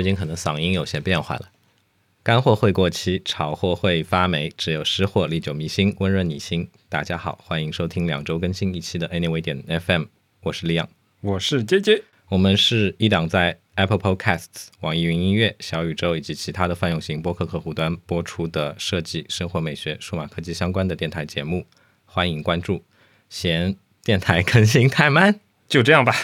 [0.00, 1.50] 最近可能嗓音有些变化了。
[2.22, 6.70] 干货会过期，炒货会发霉，只有湿货历久弥新，温润你心。
[6.88, 10.04] 大家好，欢迎收听两周更新一期的 Anyway 点 FM，
[10.40, 10.88] 我是李阳，
[11.20, 12.02] 我是 J J，。
[12.30, 21.66] 我们是一档在 Apple Podcasts、网易云音乐、小宇宙以及其他的泛用型播客客户端播出的设计、生活美学、数码科技相关的电台节目，
[22.06, 22.82] 欢迎关注。
[23.28, 25.38] 嫌电台更新太慢，
[25.68, 26.16] 就这样吧。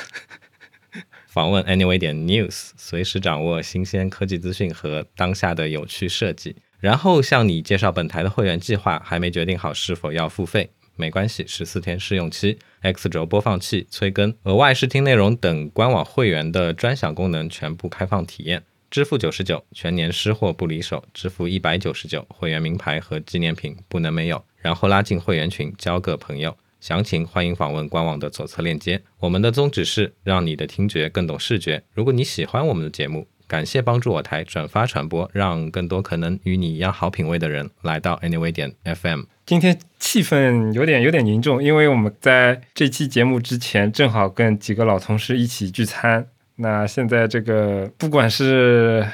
[1.37, 6.57] 访问 Anyway 点 News，随时掌握新鲜科技资讯和当下的有趣设计。
[6.81, 18.63] 然后向你介绍本台的会员计划，还没决定好是否要付费，没关系，十四天试用期，X 轴播放器、催更、额外试听内容等官网会员的专享功能全部开放体验。
[18.91, 24.43] 支付九十九，全年湿货不离手；支付一百九十九，会员名牌和纪念品不能没有。
[24.57, 26.57] 然后拉进会员群，交个朋友。
[26.87, 29.03] 详情欢迎访问官网的左侧链接。
[29.19, 31.83] 我们的宗旨是让你的听觉更懂视觉。
[31.93, 39.23] 如果你喜欢我们的节目，感谢帮助我台转发传播，让更多可能与你一样好品味的人来到 Anyway 点 FM。
[39.45, 46.29] 今天气氛有点有点凝重，因为我们在这期节目之前正好跟几个老同事一起聚餐。
[46.55, 49.05] 那现在这个不管是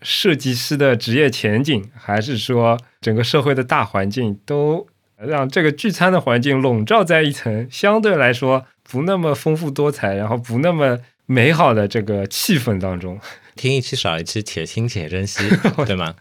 [0.00, 4.86] 设计师的职业前景，还是说整个社会的大环境，都。
[5.16, 13.18] 让这个聚餐的环境笼罩在一层相对来说不那么丰富多彩，然后不那么美好的这个气氛当中。
[13.54, 15.48] 听一期少一期，且听且珍惜，
[15.86, 16.14] 对吗？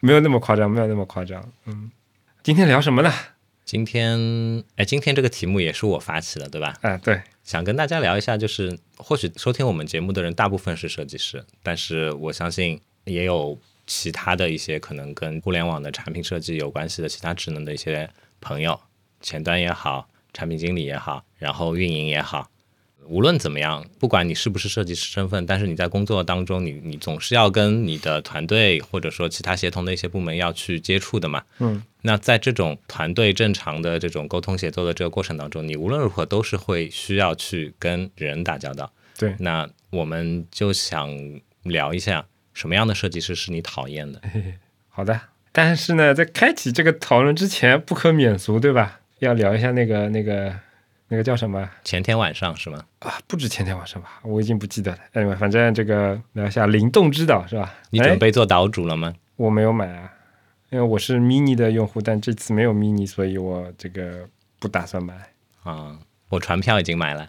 [0.00, 1.46] 没有那么夸张，没有那么夸张。
[1.66, 1.90] 嗯，
[2.42, 3.12] 今天聊什么呢？
[3.66, 6.74] 今天，哎，今天这个题目也是我发起的，对吧？
[6.80, 18.08] 哎，对，想跟大家聊一下，就是或许收听我们节目的人大部分是设计师，但是我相信也有其他的一些可能跟互联网的产品设计有关系的其他职能的一些。
[18.40, 18.80] 朋友，
[19.20, 22.50] 前端也好，产品经理也好，然后运营也好，
[23.06, 31.42] 无论怎么样，不管你是不是设计师身份，但是你在工作当中，你你总是要跟你的团队或者说其他协同的一些部门要去接触的嘛。
[31.58, 38.92] 嗯，那在这种团队正常的这种沟通协作的这个过程当中，你无论如何都是会需要去跟人打交道。
[39.18, 41.10] 对，那我们就想
[41.64, 44.22] 聊一下，什么样的设计师是你讨厌的？
[44.88, 45.20] 好的。
[45.52, 49.00] 但是呢，在开启这个讨论之前，不可免俗，对吧？
[49.18, 50.54] 要聊一下那个、那个、
[51.08, 51.68] 那个叫什么？
[51.84, 52.84] 前天晚上是吗？
[53.00, 54.98] 啊，不止前天晚上吧，我已经不记得了。
[55.12, 57.74] 哎，反正这个聊一下灵动之岛是吧？
[57.90, 59.12] 你准备做岛主了吗？
[59.36, 60.12] 我没有买啊，
[60.70, 64.28] 因为我是 mini 的用户，但这次没有 mini，所以我这个
[64.58, 65.14] 不打算买。
[65.64, 67.28] 啊，我船票已经买了，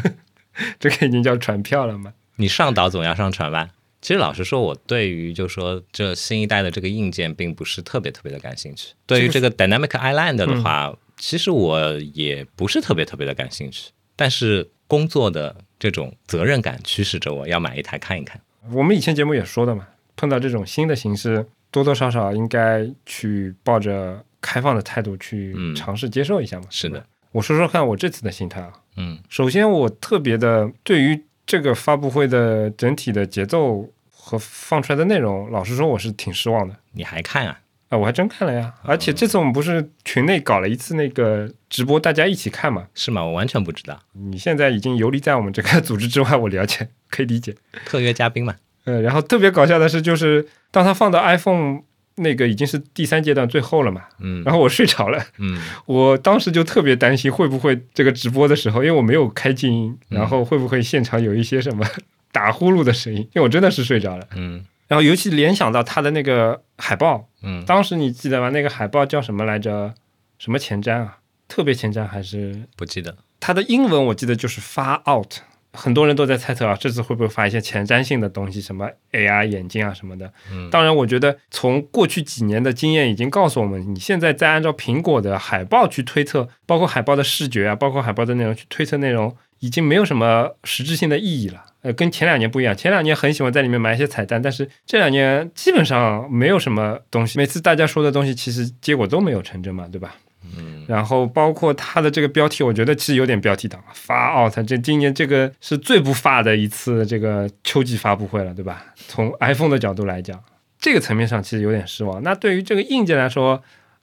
[0.80, 2.14] 这个已经叫船票了吗？
[2.36, 3.68] 你上岛总要上船吧？
[4.04, 8.92] 其实老实说，我对于就说这新一代的这个硬件，并不是特别特别的感兴趣。
[9.06, 13.92] 对于这个 Dynamic Island 的话，其实我也不是特别特别的感兴趣。
[14.14, 18.38] 但是工作的这种责任感驱使着我要买一台看一看。
[18.70, 26.66] 我们以前节目也说的嘛，碰到这种新的形式，多多少少应该去抱着开放的态度去尝试接受一下嘛。
[26.68, 28.70] 是的，我说说看我这次的心态啊。
[28.98, 33.90] 嗯，首先我特别的对于这个发布会的整体的节奏。
[34.24, 36.74] 和放出来的内容，老实说我是挺失望的。
[36.92, 37.58] 你还看啊？
[37.90, 38.72] 啊，我还真看了呀！
[38.82, 42.86] 而且这次我们不是群内搞了一次那个直播，大家一起看嘛？
[42.94, 43.22] 是吗？
[43.22, 44.00] 我完全不知道。
[44.14, 47.54] 你现在已经游离在我们这个组织之外，我了解，可以理解。
[47.84, 48.54] 特约嘉宾嘛？
[48.86, 51.82] 嗯，然后特别搞笑的是，就是当他放到 iPhone
[52.16, 54.04] 那个已经是第三阶段最后了嘛？
[54.20, 54.42] 嗯。
[54.42, 55.22] 然后我睡着了。
[55.38, 55.60] 嗯。
[55.84, 61.86] 我当时就特别担心会不会这个直播的时候，因为我没有开静音，然后会不会现场有一些什么？
[62.34, 64.26] 打呼噜的声音，因为我真的是睡着了。
[64.34, 68.50] 嗯，然后尤其联想到他的那个海报，嗯，当时你记得吗？
[68.50, 69.94] 那个海报叫什么来着？
[70.36, 71.18] 什么前瞻啊？
[71.46, 73.16] 特别前瞻还是不记得？
[73.38, 75.34] 它的英文我记得就是 Far Out，
[75.72, 80.30] 很多人都在猜测啊，这次会不会发一些前瞻性的东西，什么 AR 眼镜啊什么的。
[80.50, 89.34] 嗯，当然，我觉得从过去几年的经验已经告诉我们，你现在再按照苹果的海报去推测，包括海报的视觉啊，包括海报的内容去推测内容，
[89.64, 91.64] 已经没有什么实质性的意义了。
[91.80, 97.38] 呃，跟前两年不一样，前两年很喜欢在里面埋一些彩蛋，但是这两年基本上没有什么东西。
[97.38, 100.16] 每次大家说的东西，其实结果都没有成真嘛，对吧？
[100.56, 100.84] 嗯。
[100.86, 104.54] 然后包括它的这个标题，我觉得其实有点标题党发 out。
[104.66, 108.84] 这今年这个是最不发的一次这个秋季发布会了，对吧？
[109.08, 110.38] 从 iPhone 的角度来讲，
[110.78, 112.22] 这个层面上其实有点失望。
[112.22, 113.62] 那对于这个硬件来说，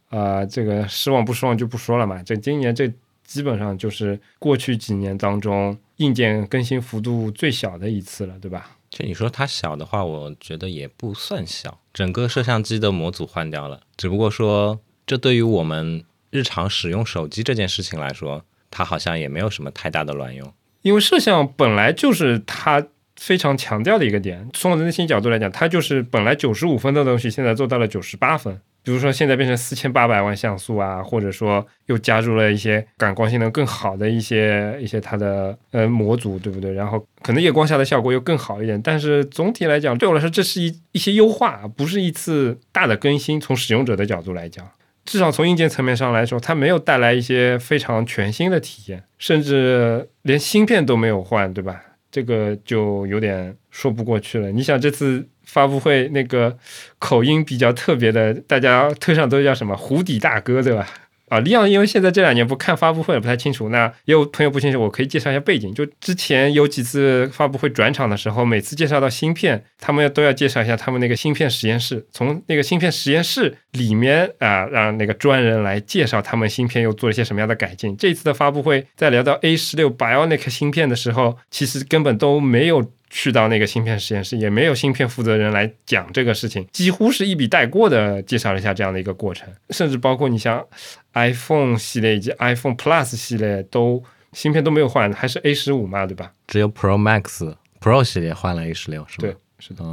[0.10, 2.22] 呃，这个失望不失望就不说了嘛。
[2.24, 2.92] 这今年这
[3.33, 5.78] 基本上就是过去几年当中。
[5.98, 8.72] 硬件更新幅度最小的一次了，对吧？
[8.89, 11.80] 就你说它小的话，我觉得也不算小。
[11.94, 20.51] 整个摄像机的模组换掉了，只不过说这对于我们日常使用手机这件事情来说，它好像也没有什么太大的卵用。
[20.81, 24.50] 因为摄像本来就是它非常强调的一个点。
[24.54, 28.60] 从我的内心角度来讲，它就是本来九十五分的东西，现在做到了九十八分。
[28.83, 36.74] 比如说现在变成四千八百万像素啊，或者说又加入了一些感光性能更好的一些一些它的呃模组，对不对？
[36.74, 38.81] 然后可能夜光下的效果又更好一点。
[38.81, 43.39] 但是总体来讲，对我来说，这是一一些优化，不是一次大的更新。
[43.39, 44.68] 从使用者的角度来讲。
[45.04, 51.81] 至少从硬件层面上来说，它没有带来一些非常全新的体验，甚至连芯片都没有换，对吧？
[52.12, 54.52] 这个就有点说不过去了。
[54.52, 56.58] 你想这次发布会那个
[57.00, 60.88] 口音比较特别的，大家推上都叫什么“湖底大哥”，对吧？
[61.31, 63.69] 啊，李昂，因为现在这两年不看发布会也不太清楚。
[63.69, 65.74] 那也有朋友不清楚，我可以介绍一下背景。
[65.74, 72.06] 就之前有几次发布会转场的时候，每次介绍到芯片，他们要都要介绍一下他们那个芯片实验室。
[72.12, 77.95] 从那个芯片实验室里面啊，让那个专人来介绍他们芯片又做了一些什么样的改进。
[77.95, 82.92] 这次的发布会在聊到 A 十六 Bionic 芯片的时候，其实根本都没有。
[83.13, 90.66] 去到那个芯片实验室，也没有芯片负责人来讲这个事情，几乎是一笔带过的介绍了一下这样的一个过程，甚至包括你像
[91.13, 96.31] iPhone 系列以及 iPhone Plus 系列都芯片都没有换，还是 A 十五嘛，对吧？
[96.48, 99.22] 只有 Pro Max Pro 系列换了 A 十六，是吧？
[99.28, 99.84] 对，是的。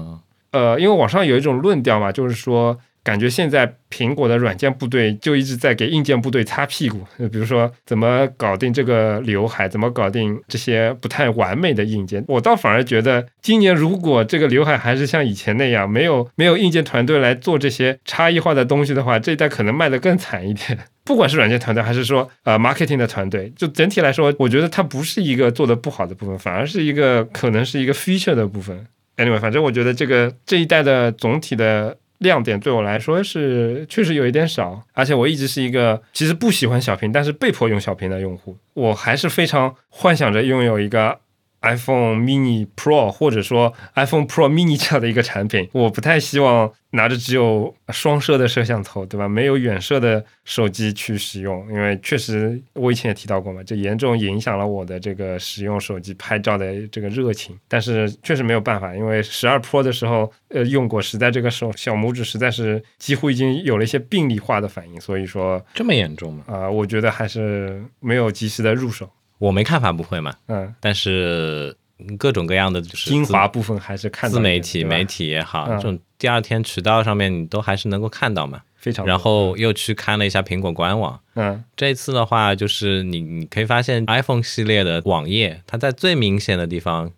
[0.52, 2.78] 呃，因为网上有一种论调嘛，就是说。
[3.08, 6.98] 感觉现在苹果的软件部队就一直在给硬件部队擦屁股，
[7.32, 12.22] 比如说怎么搞定这个刘海，怎么搞定这些不太完美的硬件。
[12.28, 20.78] 我倒反而觉得，今年如果这个刘海还是像以前那样，没有没有硬件团队来做这些差异化的东西的话，这一代可能卖得更惨一点。
[21.02, 28.86] 不管是软件团队还是说呃 marketing 的团队，就整体来说，我觉得它不是一个做的不好的部分，反而是一个可能是一个 feature 的部分。
[29.16, 31.96] Anyway，反正我觉得这个这一代的总体的。
[32.18, 41.18] 亮点对我来说是确实有一点少，而且我一直是一个其实不喜欢小屏，但是被迫用小屏的用户，我还是非常幻想着拥有一个。
[41.62, 49.28] iPhone Mini Pro 或者说 iPhone Pro Mini 这样的一个产品，我不太希望拿着只有双摄的摄像头，对吧？
[49.28, 57.58] 没有远摄的手机去使用，因为确实我以前也提到过嘛，这严重影响了我的这个使用手机拍照的这个热情。
[57.66, 66.44] 但是确实没有办法，因为十二 Pro 的时候，呃，用过，实在这个手小拇指实在是几乎已经有了一些病理化的反应，所以说这么严重吗？
[66.46, 69.10] 啊，我觉得还是没有及时的入手。
[69.38, 71.76] 我没看发布会嘛，嗯，但是
[72.18, 79.06] 各种各样的就是精华部分还是看自媒体媒体也好，这种第二天渠道上面你都还是能够看到嘛，非常。
[79.06, 87.10] 然后又去看了一下苹果官网，嗯，这次的话就是你你可以发现 iPhone 系列的网页，它在最明显的地方，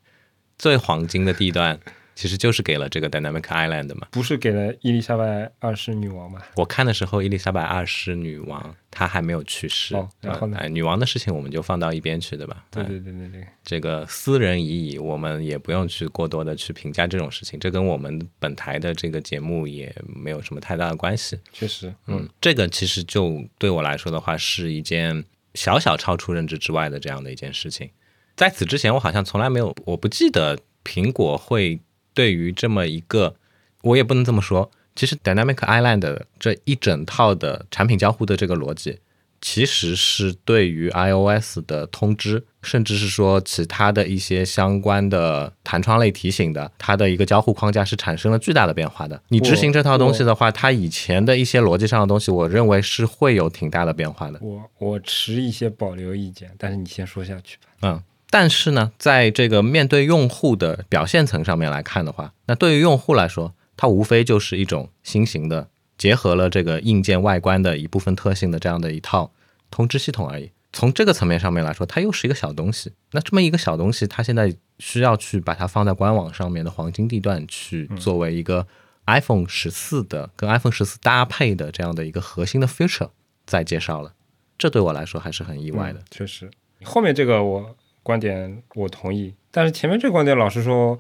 [0.59, 1.79] 最黄金的地段。
[2.21, 6.43] 其实就是给了这个 Dynamic Island 嘛，不是给了伊丽莎白二世女王嘛？
[6.57, 9.97] 我看的时候，伊丽莎白二世女王她还没有去世。
[9.97, 10.59] 哦，然后呢？
[10.61, 12.63] 哎，女王的事情我们就放到一边去，对吧？
[12.71, 13.47] 对对对对对。
[13.65, 21.39] 这个私人已矣，我们也不用去过多的去评价这种事情，这跟我们本台的这个节目也没有什么太大的关系。
[21.55, 25.25] 确实，嗯，这个其实就对我来说的话，是一件
[25.55, 27.89] 小小超出认知之外的这样的一件事情。
[28.37, 31.81] 在此之前，我好像从来没有，我不记得苹果会。
[32.15, 33.35] 对于这么一个，
[33.83, 34.71] 我也不能这么说。
[34.97, 38.99] 其实 Dynamic Island 这一整套的产品交互的这个逻辑，
[39.41, 49.23] 其实是对于 iOS 的通知，甚至是说其他的一些相关的弹窗类提醒的，它的一个交互框架是产生了巨大的变化的。
[49.29, 54.39] 你执行这套东西的话，它以前的一些逻辑上的东西，我认为是会有挺大的变化的。
[54.43, 57.63] 我我持一些保留意见，但是你先说下去吧。
[57.83, 58.03] 嗯。
[58.33, 65.69] 但是呢，在这个面对用户的表现层上面来看的话，那对于用户来说，它无非就是一种新型的
[65.99, 69.33] 结合了这个硬件外观的一部分特性的这样的一套
[69.69, 70.53] 通知系统而已。
[70.73, 72.93] 从这个层面上面来说，它又是一个小东西。
[73.11, 78.65] 那这么一个小东西，它现在需要去把它放在官网上面的黄金地段去作为一个
[79.07, 83.11] iPhone 十四的跟 iPhone 十四搭配的这样的一个核心的 feature
[83.45, 84.13] 再介绍了，
[84.57, 86.01] 这对我来说还是很意外的。
[86.13, 86.49] 确实，
[86.85, 87.77] 后面这个我。
[88.03, 90.99] 观点我同意，但是前面这个观点，老实说，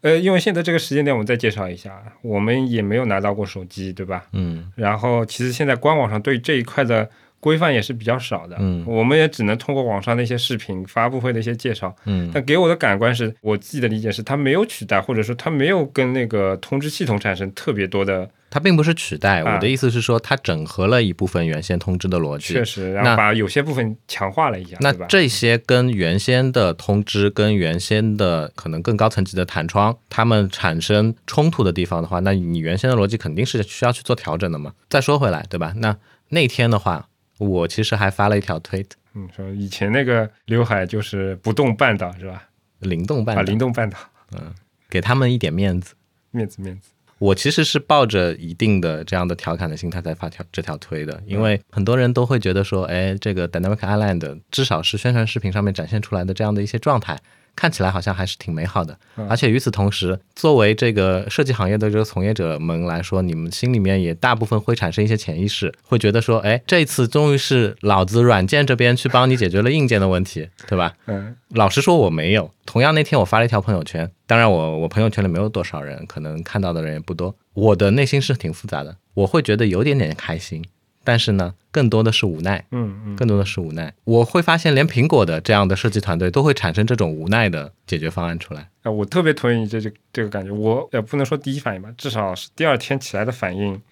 [0.00, 4.26] 呃，因为现在这个时间点，我们再介绍一下，我们也没有拿到过手机，对吧？
[4.32, 4.72] 嗯。
[4.76, 7.10] 然后，其实现在官网上对这一块的。
[7.40, 34.72] 规范也是比较少的，嗯，我们也只能通过网上的一些视频、发布会的一些介绍，嗯，但给我的感官是我自己的理解是，它没有取代，或者说它没有跟那个通知系统产生特别多的，它并不是取代，我的意思是说，它整合了一部分原先通知的逻辑，确实，然后把有些部分强化了一下，那这些跟原先的通知、跟原先的可能更高层级的弹窗，它们产生冲突的地方的话，那你原先的逻辑肯定是需要去做调整的嘛。
[34.90, 35.72] 再说回来，对吧？
[35.76, 35.96] 那
[36.28, 37.06] 那天的话。
[37.40, 42.48] 我其实还发了一条推特，嗯，说以前那个刘海就是不动半岛是吧？
[42.80, 43.98] 灵动半岛，灵动半岛。
[44.36, 44.54] 嗯
[44.88, 45.94] 给他们一点面子。
[46.32, 46.90] 面子面子。
[47.18, 57.18] 我其实是抱着一定的这样的调侃的心态在发条这条推的，因为很多人都会觉得说，哎，这个 Dynamic Island 至少是宣传视频上面展现出来的这样的一些状态，
[57.54, 58.96] 看起来好像还是挺美好的。
[59.28, 70.94] 而且与此同时，作为这个设计行业的这个从业者们来说，你们心里面也大部分会产生一些潜意识，会觉得说，哎，这次终于是老子软件这边去帮你解决了硬件的问题，对吧？
[71.06, 72.50] 嗯老实说，我没有。
[72.64, 77.34] 同样那天我发了一条朋友圈，当然我我朋友圈里没有多少人，可能看到的人也不多。
[77.54, 80.64] 我的内心是挺复杂的，我会觉得有点点开心，
[81.10, 83.92] 但是呢，更多的是无奈，嗯嗯，更多的是无奈。
[84.04, 88.70] 我会发现，连苹果的这样的设计团队都会产生这种无奈的解决方案出来。
[88.84, 90.52] 啊，我特别同意你这这这个感觉。
[90.52, 93.82] 我也不能说第一反应吧，至少是第二天起来的反应，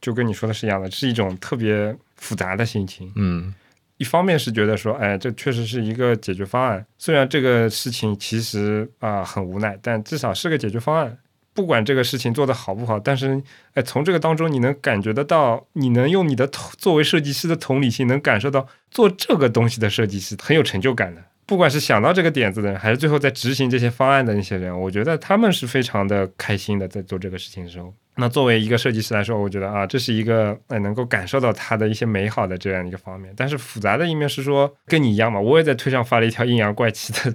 [0.00, 3.12] 就跟你说的是一样的，是一种特别复杂的心情。
[3.14, 3.54] 嗯
[3.98, 11.16] 一方面是觉得说，哎，这确实是一个解决方案，虽然这个事情其实啊、很无奈，但至少是个解决方案。
[11.58, 13.42] 不管这个事情做得好不好，但是
[13.74, 21.20] 哎，从这个当中你能感觉得到，你能用你的同作为设计师的同理心，能感受到做这个东西的设计师很有成就感的。
[21.46, 27.92] 不管是想到这个点子的人，还是最后在执行这些方案的那些人，我觉得他们是非常的开心的，在做这个事情的时候。
[28.14, 33.34] 那作为一个设计师来说，我觉得啊，这是一个哎能够感受到他的一些美好的这样一个方面。
[33.36, 37.34] 但是复杂的一面是说，跟你一样嘛，我也在推上发了一条阴阳怪气的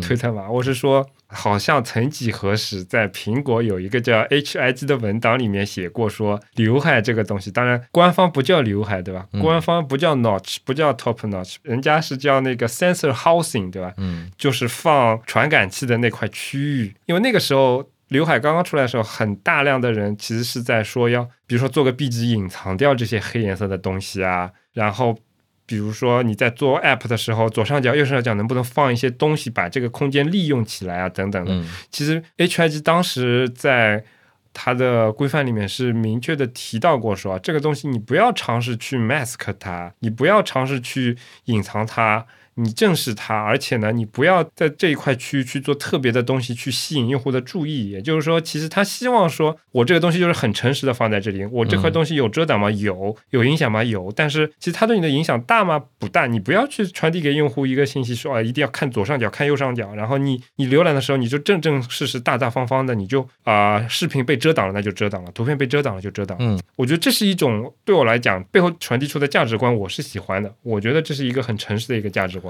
[0.00, 9.26] 推特嘛，我是说，好像曾几何时，在苹果有一个叫 HIG 的文档里面写过说，刘海这个东西，当然官方不叫刘海，对吧？
[9.32, 13.92] 嗯官方不叫 notch，不叫 top notch，人家是叫那个 sensor housing，对吧？
[13.96, 25.18] 嗯就是放传感器的那块区域，因为那个时候刘海刚刚出来的时候，很大量的人其实是在说要，比如说做个壁纸隐藏掉这些黑颜色的东西啊，然后
[25.64, 31.52] 比如说你在做 app 的时候，左上角、右上角能不能放一些东西，把这个空间利用起来啊，等等的。
[31.52, 34.04] 嗯其实 HIG 当时在
[34.52, 41.16] 它的规范里面是明确的提到过说，这个东西你不要尝试去 mask 它，你不要尝试去
[41.46, 42.26] 隐藏它。
[42.54, 47.90] 你正视它，而且呢，你不要在这一块区域去做特别的东西去吸引用户的注意。
[47.90, 52.70] 也就是说，其实他希望说，我这个东西就是很诚实的放在这里，我这块东西有遮挡吗？
[52.70, 53.82] 有，有影响吗？
[53.82, 54.12] 有。
[54.14, 55.82] 但是其实它对你的影响大吗？
[55.98, 56.26] 不大。
[56.26, 66.44] 你不要去传递给用户一个信息说啊，一定要看左上角，看右上角，然后你你浏览的时候，你就正正式式、大大方方的，你就啊、视频被遮挡了那就遮挡了，图片被遮挡了就遮挡了。
[66.44, 70.52] 嗯我觉得这是一种对我来讲背后传递出的价值观，我是喜欢的。
[70.62, 72.41] 我觉得这是一个很诚实的一个价值观。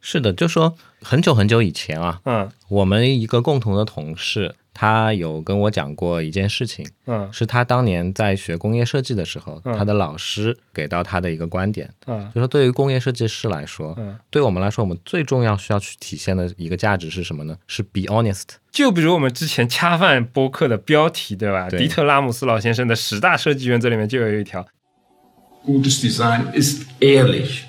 [0.00, 2.48] 是的，就说很久很久以前啊，嗯。
[2.68, 7.28] 我们一个共同的同事，他有跟我讲过一件事情，嗯。
[7.32, 9.76] 是他当年在学工业设计的时候，嗯。
[9.76, 12.30] 他的老师给到他的一个观点，嗯。
[12.32, 17.58] 就说对于工业设计师来说，嗯，对我们来说，我们最重要需要去体现的一个价值是什么呢？
[17.66, 18.44] 是 be honest。
[18.70, 21.68] 就比如我们之前恰饭播客的标题，对吧？
[21.68, 21.80] 对。
[21.80, 24.64] 迪特拉姆斯老先生的十大设计原则里面就有一条
[25.66, 27.62] ，Gutes Design ist ehrlich.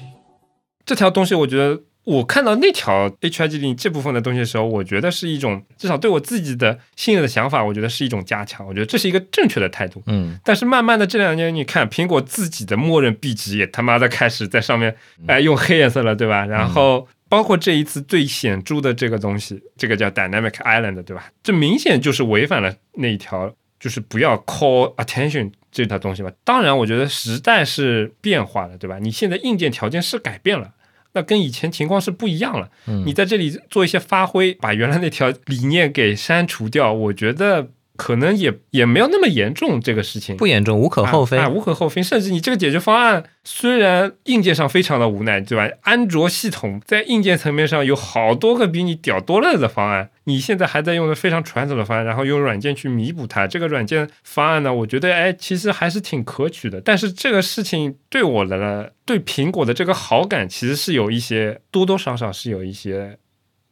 [0.89, 8.65] 这条东西，我觉得我看到那条 HIGD 这部分的东西的时候，我觉得是一种至少对我自己的信任的想法，我觉得是一种加强。
[8.65, 10.01] 我觉得这是一个正确的态度。
[10.07, 14.95] 嗯但是慢慢的这两年，你看苹果自己的默认壁纸也他妈的开始在上面，
[15.27, 16.43] 哎，用黑颜色了，对吧？
[16.43, 21.31] 然后包括这一次最显著的这个东西，这个叫 Dynamic Island，对吧？
[21.43, 26.31] 这明显就是违反了那一条，就是不要 call attention 这条东西吧。
[26.43, 28.97] 当然，我觉得时代是变化了，对吧？
[28.99, 30.71] 你现在硬件条件是改变了。
[31.13, 32.69] 那跟以前情况是不一样了。
[32.87, 39.81] 嗯你在这里做一些发挥，把原来那条理念给删除掉，我觉得可能也也没有那么严重。
[39.81, 41.37] 这个事情不严重，无可厚非。
[41.37, 42.01] 啊啊无可厚非。
[42.01, 45.67] 甚至你这个解决方案虽然硬件上非常的无奈，对吧？
[45.81, 53.45] 安卓系统在硬件层面上有好多个比你屌多了的方案，你现在还在用的非常传统的方案，然后用软件去弥补它。
[53.45, 56.79] 这个软件方案呢，我觉得哎，其实还是挺可取的。
[56.79, 63.17] 但是这个事情对我的对苹果的这个好感，其实是有一些多多少少是有一些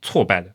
[0.01, 0.51] 挫败的。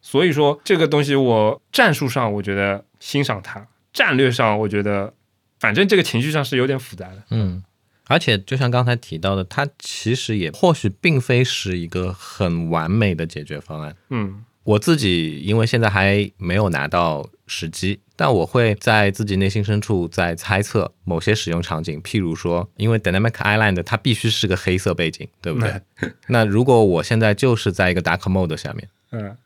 [0.00, 5.14] 所以说这个东西，我战术上我觉得欣赏它，战略上我觉得，
[5.60, 7.22] 反正这个情绪上是有点复杂的。
[7.30, 7.62] 嗯，
[8.08, 13.94] 而且就像刚才提到的，它其实也或许并非是一个很完美的解决方案。
[14.10, 25.80] 嗯我自己因为现在还没有拿到时机，但我会在自己内心深处在猜测某些使用场景，譬如说，因为 Dynamic Island 它必须是个黑色背景，对不对？
[26.26, 29.36] 那如果我现在就是在一个 Dark Mode 下面，嗯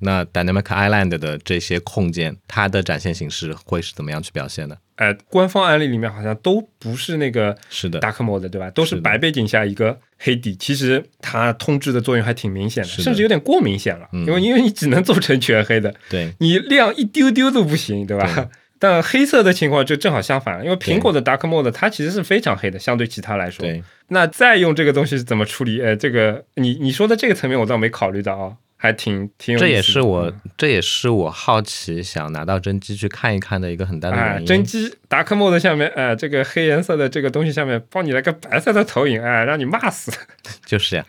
[0.00, 4.78] 那 Dynamic Island 的这些控件，它的展现形式会是怎么样去表现的？
[4.96, 8.68] 哎，官方案例里面好像都不是那个是的，dark mode 对吧？
[8.70, 18.32] 都是白背景下一个黑底，其实它通知的作用还挺明显的，的甚至有点过明显了，嗯因为因为你只能做成全黑的，对，你亮一丢丢都不行，对吧？
[18.34, 18.48] 对
[18.80, 23.66] 但黑色的情况就正好相反，因为苹果的 Dark Mode 它其实是非常黑的，相对其他来说。
[24.08, 25.80] 那再用这个东西是怎么处理？
[25.80, 29.58] 呃，这个你你说的这个层面我倒没考虑到啊，还挺挺。
[29.58, 34.46] 这也是我嗯，这也是我好奇想拿到真机去看一看的一个很大的哎原，因。
[34.46, 40.10] 真机 Dark Mode 下面，哎、这个黑颜色的这个东西下面帮你来个白色的投影，哎、让你骂死。
[40.64, 41.04] 就是呀。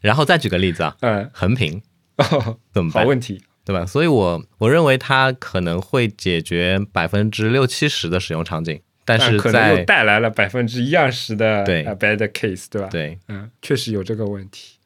[0.00, 1.82] 然后再举个例子啊，嗯，横屏
[2.16, 3.02] 哦，怎么办？
[3.02, 3.42] 好问题。
[3.66, 3.86] 对吧？
[3.86, 14.76] 所以我我认为它可能会解决百分之六七十的使用场景，但是可能又带来了百分之一二十的对呃 bad case，对吧？，对，嗯，确实有这个问题。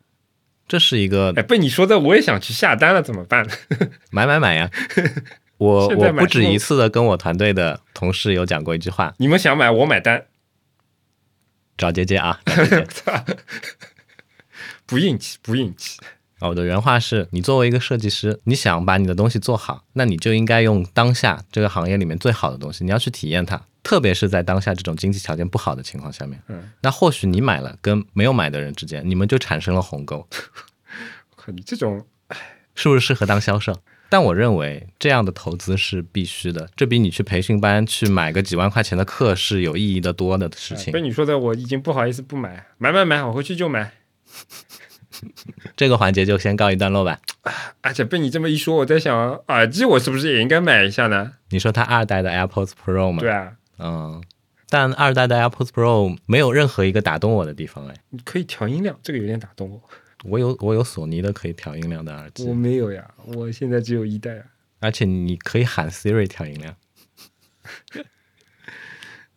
[0.68, 3.44] 这是一个哎，被你说的我也想去下单了，怎么办？
[4.12, 4.70] 买买买呀！
[5.56, 10.26] 我我不止一次的跟我团队的同事有讲过一句话，你们想买我买单，
[11.76, 12.86] 找姐姐啊，姐姐
[14.86, 15.98] 不硬气，不硬气。
[16.38, 23.60] 啊我的原话是：你作为一个设计师，你想把你的东西做好，那你就应该用当下这个行业里面最好的东西，你要去体验它。
[23.88, 30.28] 特别是在当下这种经济条件不好的情况下面，嗯，那或许你买了跟没有买的人之间，你们就产生了鸿沟，
[31.34, 32.04] 可 你这种
[32.74, 33.74] 是不是适合当销售？
[34.10, 41.00] 但我认为这样的投资是必须的，这比你去培训班去买个几万块钱的课是有意义的多的事情被。
[41.00, 43.92] 你说的，我已经不好意思不买，买买买，我回去就买。
[45.74, 47.18] 这个环节就先告一段落吧。
[47.80, 51.32] 而且被你这么一说，我在想，耳机我是不是也应该买一下呢？
[51.48, 53.20] 你说它二代的 AirPods Pro 吗？
[53.20, 54.22] 对啊，嗯，
[54.68, 57.94] 但二代的 AirPods Pro 没有任何一个打动我的地方哎。
[58.10, 59.82] 你可以调音量，这个有点打动我。
[60.24, 64.44] 我有我有索尼的可以调音量的耳机我，没有呀，我现在只有一代啊。
[64.80, 66.76] 而且你可以喊 Siri 调音量。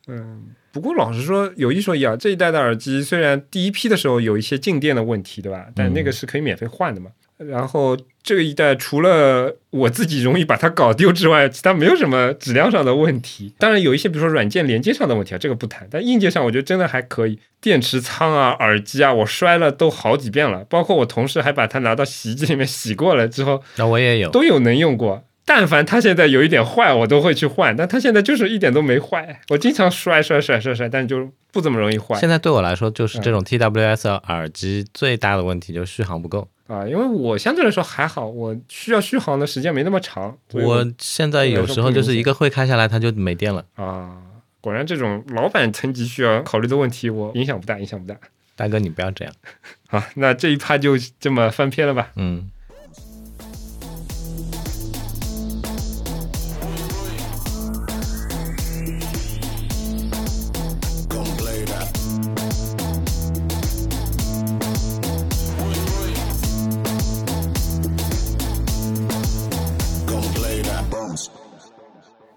[0.07, 5.67] 嗯，不过老实说，有一说一啊，这一代的耳机虽然第一批的时候有一些静电的问题，对吧？
[5.75, 7.11] 但那个是可以免费换的嘛。
[7.37, 13.51] 然后这个一代除了我自己容易把它搞丢之外，其他没有什么质量上的问题。
[13.57, 15.87] 当然有一些，比如说软件连接上的问题啊，这个不谈。
[15.89, 17.39] 但硬件上，我觉得真的还可以。
[17.59, 20.63] 电池仓啊、耳机啊，我摔了都好几遍了。
[20.65, 25.23] 包括我同事还把它拿到洗衣机里面洗过了之后，那我也有，都有能用过。
[25.45, 27.75] 但凡它现在有一点坏，我都会去换。
[27.75, 36.47] 但它现在就是一点都没坏，我经常摔摔摔摔摔，但就不怎么容易坏现在对我来说就是嗯这种 TWS 耳机最大的问题就是续航不够。
[36.67, 36.87] 啊。
[36.87, 40.37] 因为我相对来说还好，我需要续航的时间没那么长。
[40.53, 44.17] 我现在有时候就是一个会开下来它就没电了，啊，
[44.61, 48.17] 果然这种老板层级需要考虑的问题，我影响不大，影响不大。
[48.55, 49.33] 大哥你不要这样。
[49.89, 52.11] 好，那这一趴就这么翻篇了吧？
[52.15, 52.49] 嗯，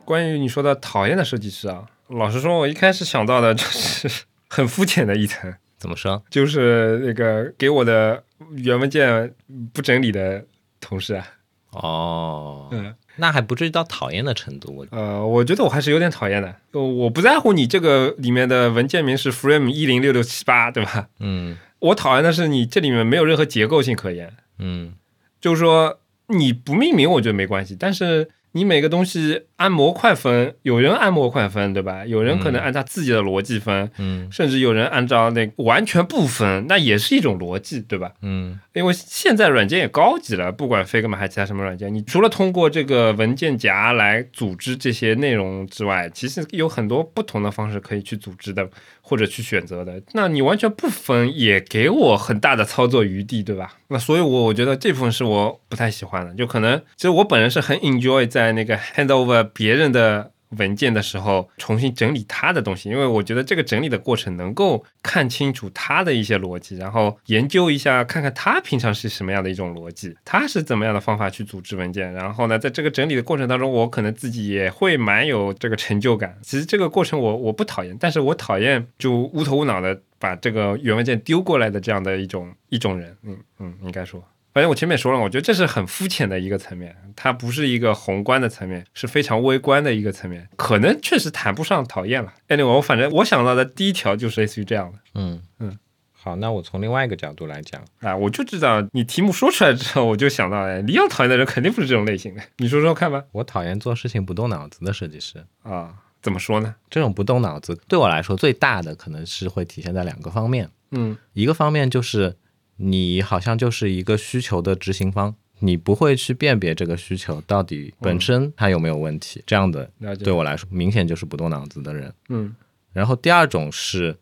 [0.05, 6.23] 关于你说的讨厌的设计师啊，老实说，我一开始想到的就是 很肤浅的一层，怎么说？
[6.31, 8.23] 就是那个给我的
[8.57, 9.35] 原文件
[9.73, 10.45] 不整理的
[10.81, 11.27] 同事啊。
[11.73, 14.73] 哦，嗯，那还不至于到讨厌的程度。
[14.77, 16.55] 我呃，我觉得我还是有点讨厌的。
[16.71, 21.09] 呃我不在乎你这个里面的文件名是 frame 一零六六七八，对吧？
[21.19, 24.33] 嗯我讨厌的是你这里面没有任何结构性可言。
[24.59, 24.95] 嗯
[25.41, 32.07] 就是说你不命名，我觉得没关系，但是你每个东西按模块分，有人按模块分，对吧？
[32.07, 38.13] 有人可能按他自己的逻辑分，嗯甚至有人按照那完全不分，那也是一种逻辑，对吧？
[38.23, 48.69] 嗯因为现在软件也高级了，不管 Figma 还是其他什么软件，你除了通过这个文件夹来组织这些内容之外，其实有很多不同的方式可以去组织的，
[49.07, 50.03] 或者去选择的。
[50.13, 53.75] 那你完全不分，也给我很大的操作余地，对吧？
[53.89, 60.33] 那所以我，我觉得这部分是我不太喜欢的，就可能其实我本人是很 enjoy 在那个 hand over 别人的。
[60.57, 72.13] 文件的时候重新整理他的东西，因为我觉得这个整理的过程能够看清楚他的一些逻辑，然后研究一下，看看他平常是什么样的一种逻辑，他是怎么样的方法去组织文件。
[72.13, 76.37] 然后呢，在这个整理的过程当中，我可能自己也会蛮有这个成就感。
[76.43, 83.17] 其实这个过程我我不讨厌，但是我讨厌就无头无脑的把这个原文件丢过来的这样的一种一种人。
[83.23, 84.23] 嗯嗯，应该说。
[84.55, 92.33] 反正我前面说了，我觉得这是很肤浅的一个层面，它不是一个宏观的层面，是非常微观的一个层面，可能确实谈不上讨厌了。
[92.49, 95.77] anyway，我反正我想到的第一条就是类似于这样的嗯嗯。
[96.13, 103.25] 好，那我从另外一个角度来讲，啊，我就知道你题目说出来之后，我就想到，哎，你要讨厌的人肯定不是这种类型的，你说说看吧。
[103.33, 105.45] 我讨厌做事情不动脑子的设计师。
[105.65, 106.77] 啊，怎么说呢？
[106.89, 112.35] 这种不动脑子对我来说最大的可能是会体现在两个方面，嗯一个方面就是
[112.77, 119.91] 你好像就是一个需求的执行方，你不会去辨别这个需求到底本身它有没有问题，这样的
[120.23, 122.13] 对我来说明显就是不动脑子的人。
[122.29, 122.55] 嗯
[122.93, 124.17] 然后第二种是，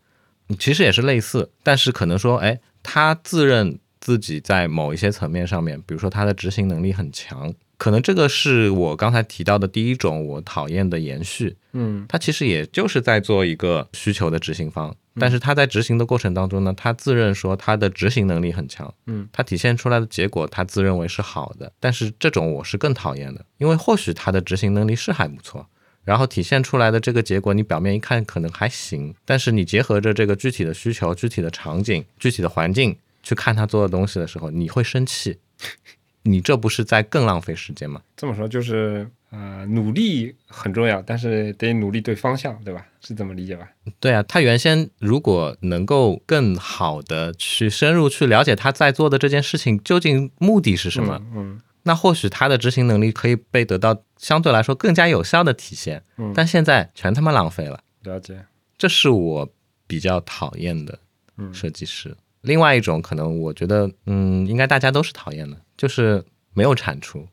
[0.57, 11.55] 其实也是类似，但是可能说，哎，他自认自己在某一些层面上面，比如说他的执行能力很强，可能这个是我刚才提到的第一种我讨厌的延续。
[11.73, 25.67] 嗯他其实也就是在做一个需求的执行方，但是他在执行的过程当中呢，他自认说他的执行能力很强，嗯，他体现出来的结果他自认为是好的，但是这种我是更讨厌的，因为或许他的执行能力是还不错。
[26.03, 35.37] 然后体现出来的这个结果，你表面一看可能还行，但是你结合着这个具体的需求、具体的场景、具体的环境去看他做的东西的时候，你会生气，
[36.23, 38.01] 你这不是在更浪费时间吗？
[38.17, 42.85] 这么说就是呃，努力很重要，但是得努力对方向，对吧？
[43.01, 43.67] 是这么理解吧？
[43.99, 56.03] 对啊，他原先如果能够更好的去深入去了解他在做的这件事情究竟目的是什么，嗯那或许他的执行能力可以被得到相对来说更加有效的体现。
[56.17, 58.45] 嗯但现在全他妈浪费了，了解。
[58.77, 59.49] 这是我
[59.87, 60.99] 比较讨厌的
[61.37, 62.15] 嗯设计师。
[62.41, 67.27] 另外一种可能，我觉得，嗯，应该大家都是讨厌的，就是没有产出。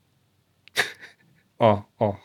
[1.60, 2.16] 哦哦，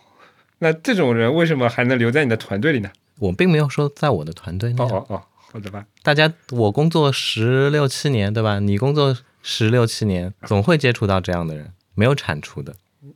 [0.59, 2.89] 那这种人为什么还能留在你的团队里呢？
[3.19, 5.85] 我并没有说在我的团队内啊，哦哦哦，好的吧。
[6.03, 8.59] 大家我工作十六七年，对吧？
[8.59, 12.73] 你工作十六七年，总会接触到这样的人，没有产出的。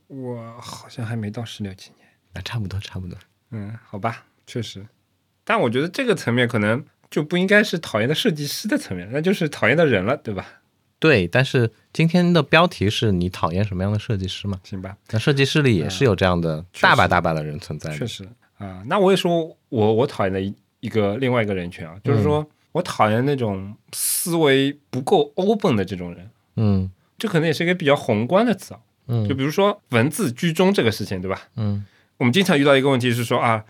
[0.08, 2.08] 我好像还没到十六七年。
[2.34, 3.17] 啊，差不多，差不多。
[3.51, 4.86] 嗯，好吧，确实。
[5.45, 10.45] 但我觉得这个层面可能就不应该是讨厌的设计师的层面，那就是讨厌的人了，对吧？
[10.99, 14.59] 对，但是今天的标题是你讨厌什么样的设计师嘛？
[14.63, 17.97] 行吧，那设计师里也是有这样的大把大把的人存在的。
[17.97, 26.29] 确实啊、那我也说我我讨厌的一一个另外一个人群啊，就是说、我讨厌那种思维不够 open 的这种人。
[26.57, 31.41] 嗯这可能也是一个比较宏观的词啊，嗯就比如说文字居中这个事情，对吧？
[31.55, 31.85] 嗯
[32.17, 33.63] 我们经常遇到一个问题是说啊，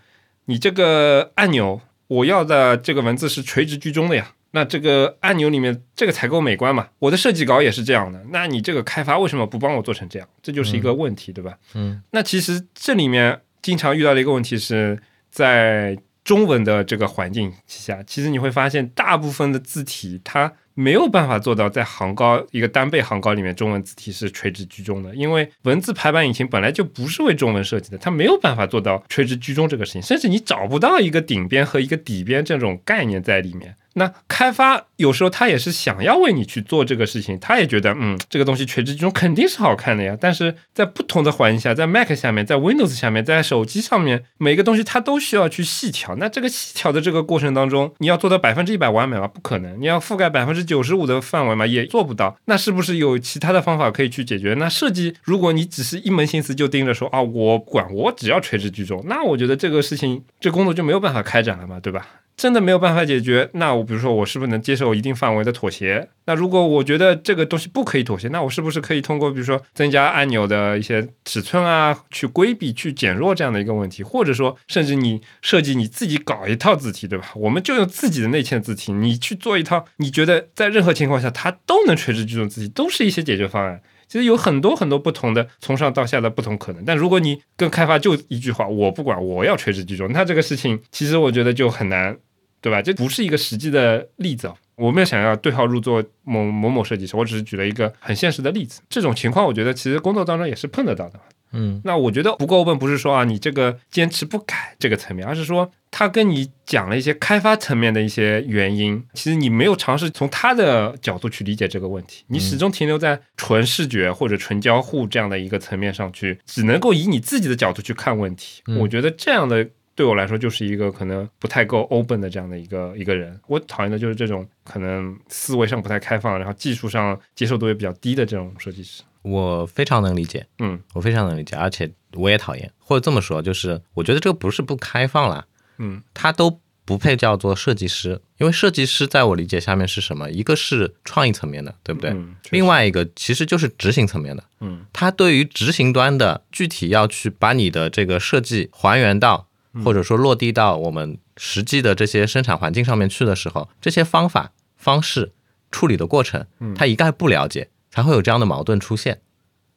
[0.45, 6.87] 你这个按钮我要的这个文字是垂直居中的呀，那这个按钮里面这个才够美观嘛。
[6.99, 10.27] 我的设计稿也是这样的，那你这个开发为什么不帮我做成这样？
[10.41, 11.57] 这就是一个问题，对吧？
[11.73, 33.75] 嗯那其实这里面经常遇到的一个问题是在中文的这个环境下，其实你会发现大部分的字体它没有办法做到在行高一个单倍行高里面中文字体是垂直居中的，因为文字排版引擎本来就不是为中文设计的，它没有办法做到垂直居中这个事情，甚至你找不到一个顶边和一个底边这种概念在里面。
[33.93, 40.15] 那开发有时候他也是想要为你去做这个事情，他也觉得嗯，这个东西垂直居中肯定是好看的呀。
[40.19, 46.15] 但是在不同的环境下，在 Mac 下面，在 Windows 下面，在手机上面，每个东西它都需要去细调。
[46.17, 49.27] 那这个细调的这个过程当中，你要做到百分之一百完美吗？
[49.27, 49.79] 不可能。
[49.81, 52.37] 你要覆盖百分之九十五的范围嘛，也做不到。
[52.45, 54.53] 那是不是有其他的方法可以去解决？
[54.55, 62.07] 那设计，如果你只是一门心思就盯着说啊，我管我只要垂直居中，那我觉得这个事情这工作就没有办法开展了嘛，对吧？
[62.39, 66.07] 真的没有办法解决，那我比如说我是不是能接受一定范围的妥协？
[66.23, 74.03] 那如果我觉得这个东西不可以妥协，那我是不是可以通过比如说增加按钮的一些尺寸啊，去规避、去减弱这样的一个问题？
[74.03, 77.29] 或者说，甚至你设计你自己搞一套字体，对吧？
[77.35, 83.81] 我们就用自己的内嵌字体，你去做一套，你觉得在任何情况下它都能垂直居中字体，都是一些解决方案。
[84.07, 92.17] 其实有很多很多不同的从上到下的不同可能，但如果你跟开发就一句话，我不管，我要垂直居中，那这个事情其实我觉得就很难，
[92.61, 92.81] 对吧？
[92.81, 94.55] 这不是一个实际的例子啊。
[94.75, 98.81] 我没有想要对号入座某某某设计师，我只是举了一个很现实的例子。
[98.89, 101.19] 这种情况，我觉得其实工作当中也是碰得到的。
[101.51, 118.61] 嗯那我觉得不够 open 不是说啊你这个坚持不改这个层面，而是说他跟你讲了一些开发层面的一些原因，其实你没有尝试从他的角度去理解这个问题，你始终停留在纯视觉或者纯交互这样的一个层面上去，只能够以你自己的角度去看问题。
[118.67, 119.67] 嗯我觉得这样的。
[119.99, 123.37] 对我来说，就是一个可能不太够 open 的这样的一个一个人。
[123.47, 129.03] 我讨厌的就是这种可能思维上不太开放，然后技术上接受度也比较低的这种设计师。
[129.23, 135.45] 我非常能理解，嗯我非常能理解，而且我也讨厌，或者这么说，就是我觉得这个不是不开放啦，
[135.79, 140.31] 嗯他都不配叫做设计师，因为设计师在我理解下面是什么？
[140.31, 142.11] 一个是创意层面的，对不对？
[142.11, 149.48] 嗯另外一个其实就是执行层面的，嗯他对于执行端的具体要去把你的这个设计还原到，
[149.83, 155.31] 或者说落地到我们实际的这些生产环境上面去的时候，这些方法、方式、
[155.71, 159.21] 处理的过程，他一概不了解，才会有这样的矛盾出现。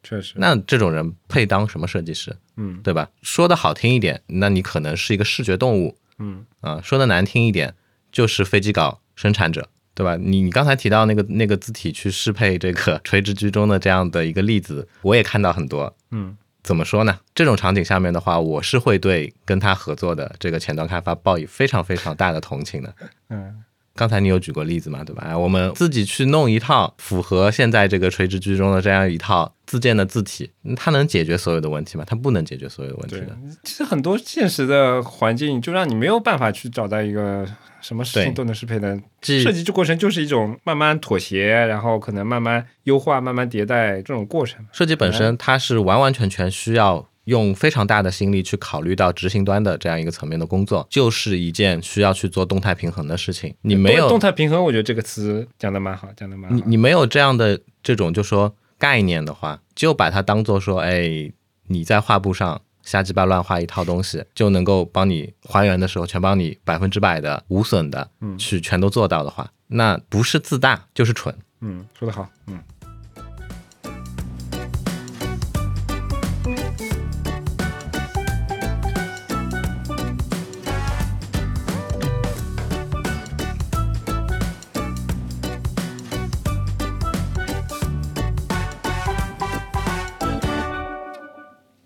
[0.02, 3.08] 确实，那这种人配当什么设计师，嗯对吧？
[3.22, 7.74] 说的好听一点，那你可能是一个视觉动物嗯啊、说的难听一点，
[8.10, 10.16] 就是飞机稿生产者，对吧？
[10.16, 15.96] 你你刚才提到那个那个字体去适配这个垂直居中的这样的一个例子，我也看到很多。
[16.10, 17.18] 嗯怎么说呢？
[17.35, 22.94] 这种场景下面的话，我是会对跟他合作的这个前端开发抱以非常非常大的同情的。
[23.31, 25.22] 嗯刚才你有举过例子嘛，对吧？
[25.26, 32.05] 哎我们自己去弄一套符合现在这个垂直居中的这样一套自建的字体，嗯它能解决所有的问题吗？
[32.07, 37.46] 它不能解决所有的问题的。，其实很多现实的环境就让你没有办法去找到一个
[37.81, 44.64] 什么事情都能适配的设计，这过程就是一种慢慢妥协，然后可能慢慢优化、慢慢迭代这种过程。
[44.72, 53.54] 设计本身它是完完全全需要用非常大的心力去考虑到执行端的这样一个层面的工作，就是一件需要去做动态平衡的事情。
[53.62, 56.56] 你没有动态平衡，我觉得这个词讲的蛮好，讲的蛮好。
[56.56, 61.32] 你你没有这样的这种就说概念的话，就把它当做说，哎，
[61.68, 71.32] 你在画布上瞎鸡巴乱画一套东西，就能够帮你还原的时候全帮你百分之百的无损的去全都做到的话，那不是自大就是蠢。
[71.61, 72.58] 嗯，说的好，嗯。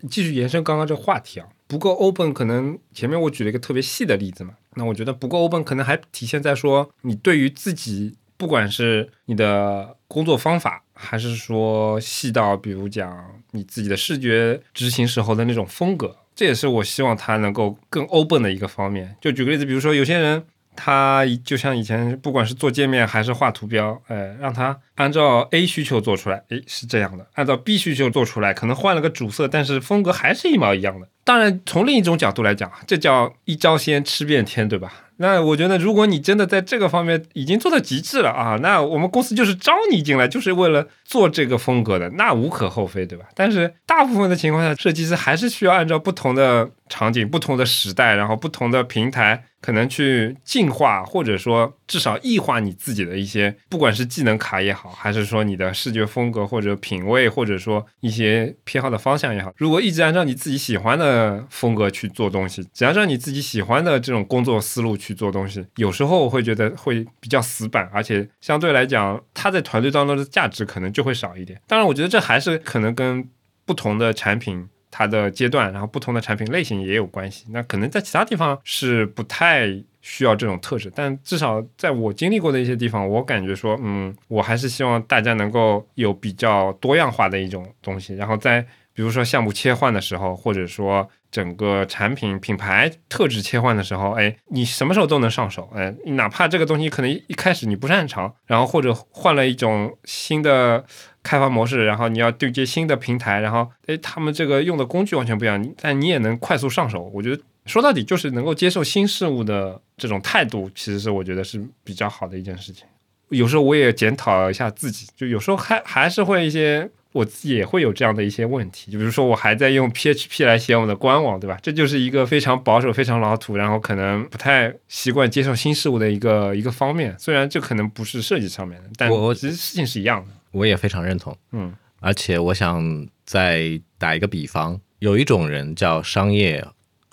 [0.07, 19.15] 继续延伸刚刚这个话题啊，不够 open，可能前面我举了一个特别细的例子嘛，那我觉得不够 open，可能还体现在说你对于自己，不管是你的工作方法，还是说细到比如讲你自己的视觉执行时候的那种风格，这也是我希望它能够更 open 的一个方面。
[19.21, 20.43] 就举个例子，比如说有些人。
[20.77, 31.07] 他就像以前，不管是做界面还是画图标，哎，让他按照 A 需求做出来，哎，是这样的；按照 B 需求做出来，可能换了个主色，但是风格还是一毛一样的。
[31.23, 34.93] 当然，从另一种角度来讲，这叫一招鲜吃遍天，对吧？
[35.19, 43.25] 那我觉得，如果你真的在这个方面已经做到极致了啊，那我们公司就是招你进来，就是为了做这个风格的，那无可厚非，对吧？
[43.33, 71.59] 但是大部分的情况下，设计师还是需要按照不同的场景、不同的时代，然后不同的平台，可能去进化，或者说至少异化你自己的一些，不管是技能卡也好，还是说你的视觉风格或者品味，或者说一些偏好的方向也好，如果一直按照你自己喜欢的风格去做东西，只按照你自己喜欢的这种工作思路去做东西，有时候我会觉得会比较死板，而且相对来讲，它在团队当中的价值可能就会少一点。
[71.67, 73.27] 当然，我觉得这还是可能跟
[73.65, 74.69] 不同的产品。
[74.97, 77.45] 它的阶段，然后不同的产品类型也有关系。
[77.51, 79.67] 那可能在其他地方是不太
[80.01, 88.15] 需要这种特质，但至少在我经历过的一些地方，我感觉说，嗯，我还是希望大家能够有比较多样化的一种东西。
[88.15, 100.83] 然后在比如说项目切换的时候，或者说整个产品品牌特质切换的时候，哎，你什么时候都能上手，哎，哪怕这个东西可能一开始你不擅长，然后或者换了一种新的。
[101.27, 107.11] 开发模式，然后你要对接新的平台，然后诶，他们这个用的工具完全不一样，但你也能快速上手。
[107.13, 112.85] 我觉得说到底就是能够接受新事物的这种态度，其实是我觉得是比较好的一件事情。
[113.29, 121.57] 有时候我也检讨一下自己，就有时候还还是会一些我自己也会有这样的一些问题，就比如说我还在用 PHP 来写我们的官网，对吧？
[121.61, 127.15] 这就是一个非常保守、非常老土，然后可能不太习惯接受新事物的一个一个方面。
[127.19, 130.33] 虽然这可能不是设计上面的，但我我其实事情是一样的。
[130.51, 136.65] 我也非常认同，嗯而且我想再打一个比方，有一种人叫商业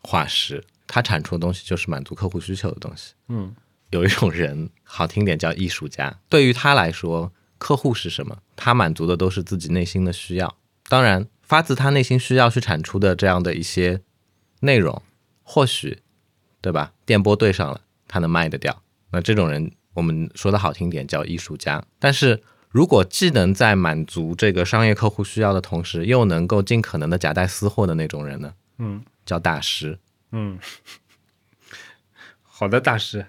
[0.03, 3.15] 化师，他产出的东西就是满足客户需求的东西。
[3.29, 3.55] 嗯
[3.91, 8.39] 有一种人，好听点叫艺术家，对于他来说，客户是什么？
[8.57, 10.57] 他满足的都是自己内心的需要。
[10.89, 14.01] 当然，发自他内心需要去产出的这样的一些
[14.61, 15.03] 内容，
[15.43, 16.03] 或许，
[16.61, 16.93] 对吧？
[17.07, 18.83] 电波对上了，他能卖得掉。
[19.11, 21.83] 那这种人，我们说的好听点叫艺术家。
[21.99, 29.99] 但是如果既能在满足这个商业客户需要的同时，又能够尽可能的夹带私货的那种人呢，嗯叫大师。
[30.33, 30.59] 嗯，
[32.43, 33.25] 好的，大师。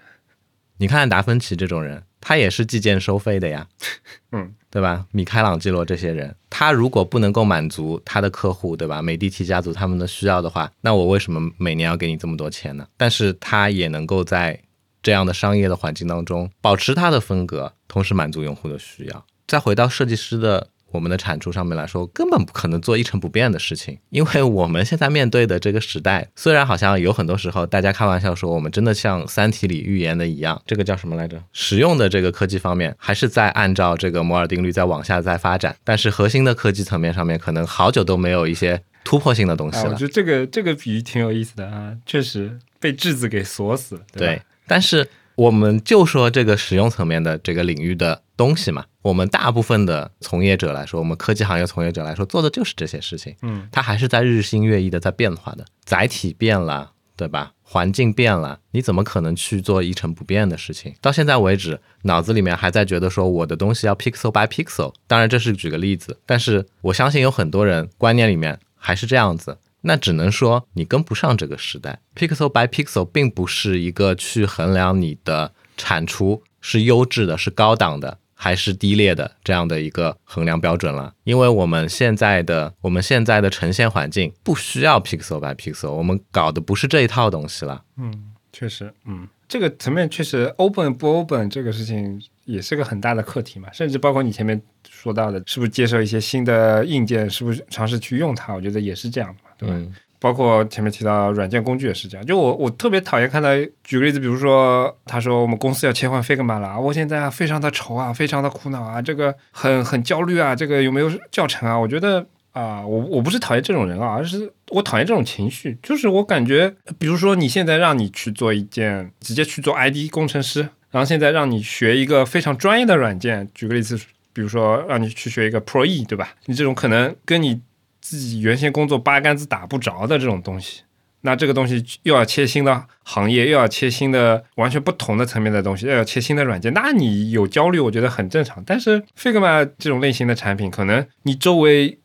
[0.78, 3.66] 你看达芬奇这种人，他也是计件收费的呀，
[4.32, 5.06] 嗯，对吧？
[5.12, 9.00] 米开朗基罗这些人，他如果不能够满足他的客户，对吧？
[9.00, 12.86] 美第奇家族他们的需要的话，那我为什么每年要给你这么多钱呢？
[12.96, 14.60] 但是他也能够在
[15.02, 19.24] 这样的商业的环境当中保持他的风格，同时满足用户的需要。
[19.46, 31.42] 再回到设计师的我们的产出上面来说，根本不可能做一成不变的事情，因为我们现在面对的这个时代，虽然好像有很多时候大家开玩笑说我们真的像《三体》里预言的一样，这个叫什么来着？
[31.52, 40.06] 实用的这个科技方面还是在按照这个摩尔定律在往下在发展，但是核心的科技层面上面，可能好久都没有一些突破性的东西啊，我了觉。
[40.06, 53.36] 得这个这个比喻挺有意思的啊，确实被质子给锁死了，对对？，但是我们就说这个使用层面的这个领域的东西嘛，我们大部分的从业者来说，我们科技行业从业者来说，做的就是这些事情。
[53.42, 57.52] 嗯，它还是在日新月异的在变化的，载体变了，对吧？
[57.62, 60.94] 环境变了，你怎么可能去做一成不变的事情？
[61.02, 64.94] 到现在为止，脑子里面还在觉得说我的东西要 pixel by pixel。
[65.06, 69.58] 当然，这是举个例子，但是我相信有很多人观念里面还是这样子。
[69.86, 72.00] 那只能说你跟不上这个时代。
[72.14, 81.14] Pixel by pixel 并不是一个去衡量你的产出是优质的、是高档的还是低劣的这样的一个衡量标准了。
[81.24, 87.82] 因为我们现在的我们现在的呈现环境不需要 pixel by pixel，我们搞的不是这一套东西了。
[87.96, 99.74] 嗯确实，嗯，这个层面确实 open 不 open 这个事情也是个很大的课题嘛，甚至包括你前面说到的，是不是接受一些新的硬件，是不是尝试去用它，我觉得也是这样，对吧？
[99.76, 103.50] 嗯包括前面提到软件工具也是这样，就我我特别讨厌看到，
[103.84, 111.78] 举个例子，比如说他说我们公司要切换 Figma 了，我现在啊非常的愁啊，非常的苦恼啊，这个很很焦虑啊，这个有没有教程啊？
[111.78, 124.00] 我觉得啊、我我不是讨厌这种人啊，而是我讨厌这种情绪，就是我感觉，比如说你现在让你去做一件，直接去做 ID 工程师，然后现在让你学一个非常专业的软件，举个例子，
[124.32, 126.30] 比如说让你去学一个 Pro E，对吧？
[126.46, 127.60] 你这种可能跟你
[128.08, 130.82] 自己原先工作八竿子打不着的这种东西，
[131.22, 138.62] 那这个东西又要切新的行业，又要切新的完全不同的层面的东西，又要切新的软件，那你有焦虑，我觉得很正常。
[138.64, 141.98] 但是 Figma 这种类型的产品，可能你周围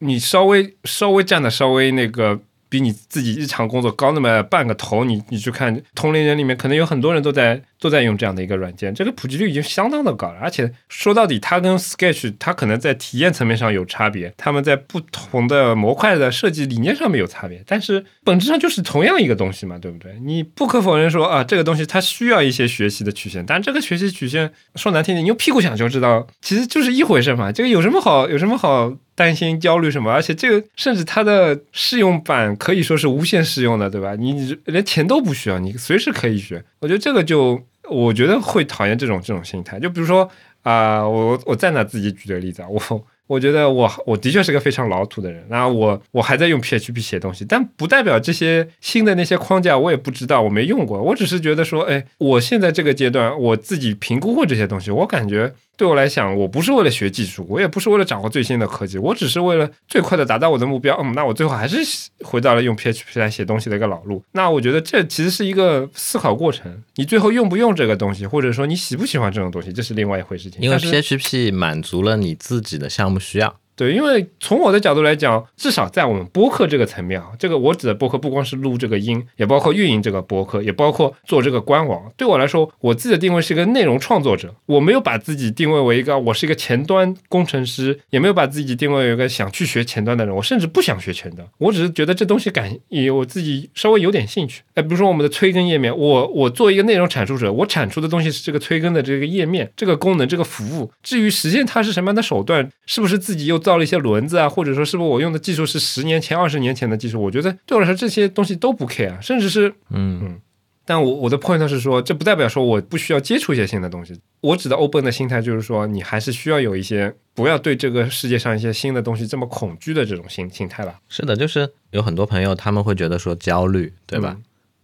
[0.00, 2.40] 你稍微稍微站的稍微那个。
[2.70, 10.38] 比你自己日常工作高那么半个头，你你去看同龄人里面，可能有很多人都在都在用这样的一个软件，这个普及率已经相当的高了。
[10.40, 20.18] 而且说到底，它跟 Sketch 它可能在体验层面上有差别，它们在不同的模块的设计理念上面有差别，但是本质上就是同样一个东西嘛，对不对？
[20.22, 27.52] 你不可否认说啊，这个东西它需要一些学习的曲线，但这个学习曲线说难听点，你用屁股想就知道，其实就是一回事嘛。
[27.52, 30.12] 这个有什么好有什么好担心焦虑什么？
[30.12, 34.14] 而且这个甚至它的试用版可以说是无限试用的，对吧？
[34.16, 36.64] 你连钱都不需要，你随时可以学。
[36.80, 39.78] 我觉得这个就我觉得会讨厌这种这种心态。
[39.80, 40.28] 就比如说
[40.62, 60.98] 啊、我我再拿自己举个例子啊，我我觉得我我的确是个非常老土的人，那我我还在用 PHP 写东西，但不代表这些新的那些框架我也不知道，我没用过，我只是觉得说，哎，我现在这个阶段我自己评估过这些东西，我感觉对我来讲，我不是为了学技术，我也不是为了掌握最新的科技，我只是为了最快的达到我的目标。
[61.00, 61.78] 嗯，那我最后还是
[62.24, 64.20] 回到了用 PHP 来写东西的一个老路。
[64.32, 70.60] 那我觉得这其实是一个思考过程，你最后用不用这个东西，或者说你喜不喜欢这种东西，这是另外一回事情。
[70.60, 73.54] 因为 PHP 满足了你自己的项目需要。
[73.78, 82.10] 对，因为从我的角度来讲，至少在我们播客这个层面啊，这个我指的播客不光是录这个音，也包括运营这个播客，也包括做这个官网。
[82.16, 94.62] 对我来说，我自己的定位是一个内容创作者，我没有把自己定位为一个我是一个前端工程师，也没有把自己定位为一个想去学前端的人，我甚至不想学前端，我只是觉得这东西感也我自己稍微有点兴趣。
[94.74, 100.90] 哎，比如说我们的催更页面，我我作为一个内容产出者，我产出的东西是这个催更的这个页面、这个功能、这个服务。
[101.00, 107.20] 至于实现它是什么样的手段，是不是自己又造了一些轮子啊，或者说是不是我用的技术是十年前、二十年前的技术？
[107.20, 110.40] 我觉得对我来说这些东西都不 care，啊甚至是嗯
[110.86, 114.18] 但我我的 point 是说，这不代表说我不需要接触一些新的东西。
[114.40, 124.34] 我指的 open 的心态就是说，你还是需要有一些不要对这个世界上一些新的东西这么恐惧的这种心心态吧，是的，就是有很多朋友他们会觉得说焦虑，对吧？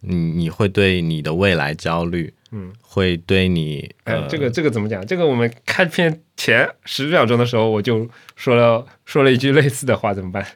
[0.00, 5.04] 你你会对你的未来焦虑，嗯，会对你哎呃，，这个这个怎么讲？
[5.04, 10.46] 这个我们开篇前十秒钟的时候，我就说了说了一句类似的话，怎么办？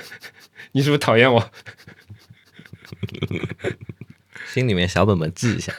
[0.72, 1.50] 你是不是讨厌我？
[4.46, 5.74] 心里面小本本记一下。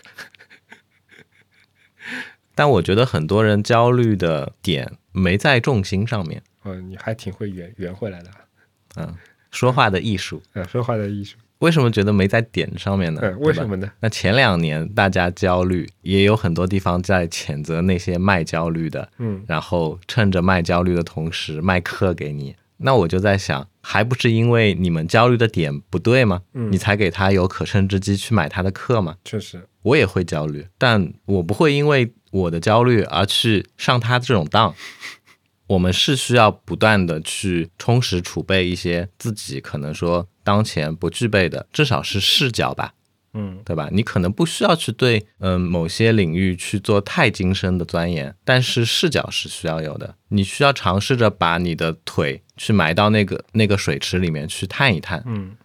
[2.53, 8.37] 但我觉得很多人焦虑的点没在重心上面，嗯，你还挺会圆圆回来的啊，
[8.97, 9.15] 嗯，
[9.49, 10.41] 说话的艺术。
[10.53, 11.37] 嗯，说话的艺术。
[11.59, 13.21] 为什么觉得没在点上面呢？
[13.21, 13.91] 对，为什么呢？
[13.99, 22.55] 那前两年大家焦虑，也有很多地方在谴责那些卖焦虑的，嗯然后趁着卖焦虑的同时卖课给你。
[22.79, 26.41] 那我就在想，还不是因为你们焦虑的点不对吗？
[26.53, 29.15] 嗯你才给他有可乘之机去买他的课吗？
[29.25, 34.75] 确实，我也会焦虑，但我不会因为我的焦虑而去上他这种当。
[35.67, 42.93] 我们是需要不断的去充实储备一些自己可能说当前不具备的，至少是视角吧，
[43.33, 43.89] 嗯对吧？
[43.91, 50.15] 你可能不需要去对嗯、某些领域去做太精深的钻研，但是视角是需要有的。
[50.29, 55.21] 你需要尝试着把你的腿去埋到那个那个水池里面去探一探。
[55.25, 55.57] 嗯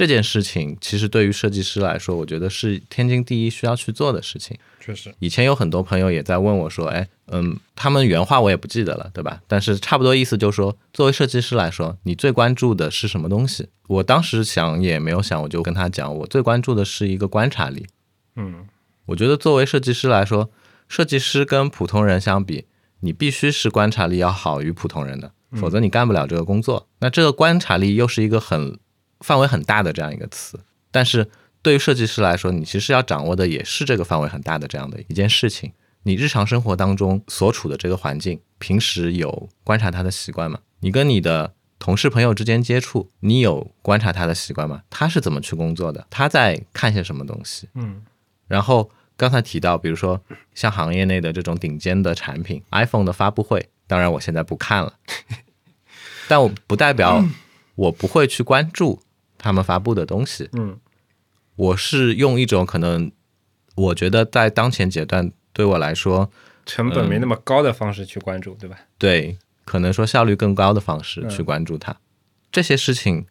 [0.00, 4.56] 这件事情其实对于设计师来说，我觉得是天经地义需要去做的事情。
[4.80, 9.42] 确实，以前有很多朋友也在问我说，哎，嗯，他们原话我也不记得了，对吧？
[9.46, 13.68] 但是差不多意思就是说，作为设计师来说，你最关注的是什么东西？
[13.88, 17.86] 我当时想也没有想，我就跟他讲，我最关注的是一个观察力。
[18.36, 18.66] 嗯
[19.04, 20.50] 我觉得作为设计师来说，
[20.88, 22.64] 设计师跟普通人相比，
[23.00, 26.88] 你必须是观察力要好于普通人的，否则你干不了这个工作。
[27.00, 28.78] 那这个观察力又是一个很
[29.20, 30.58] 范围很大的这样一个词，
[30.90, 31.30] 但是
[31.62, 35.72] 对于设计师来说，你其实要掌握的也是这个范围很大的这样的一件事情。
[36.02, 40.58] 你日常生活当中所处的这个环境，平时有观察他的习惯吗？
[40.80, 44.82] 你跟你的同事朋友之间接触，你有观察他的习惯吗？
[44.88, 46.06] 他是怎么去工作的？
[46.08, 47.68] 他在看些什么东西？
[47.74, 48.02] 嗯
[48.48, 50.18] 然后刚才提到，比如说
[50.54, 54.94] 像行业内的这种顶尖的产品，iPhone 的发布会，当然我现在不看了，
[56.26, 57.22] 但我不代表
[57.74, 59.02] 我不会去关注
[59.40, 60.48] 他们发布的东西。
[60.52, 60.78] 嗯
[61.56, 63.12] 我是用一种可能，
[63.74, 66.30] 我觉得在当前阶段对我来说，
[66.64, 68.78] 成本没那么高的方式去关注，对吧？
[68.96, 69.36] 对
[69.66, 71.94] 可能说效率更高的方式嗯去关注它。
[72.50, 73.26] 这些事情，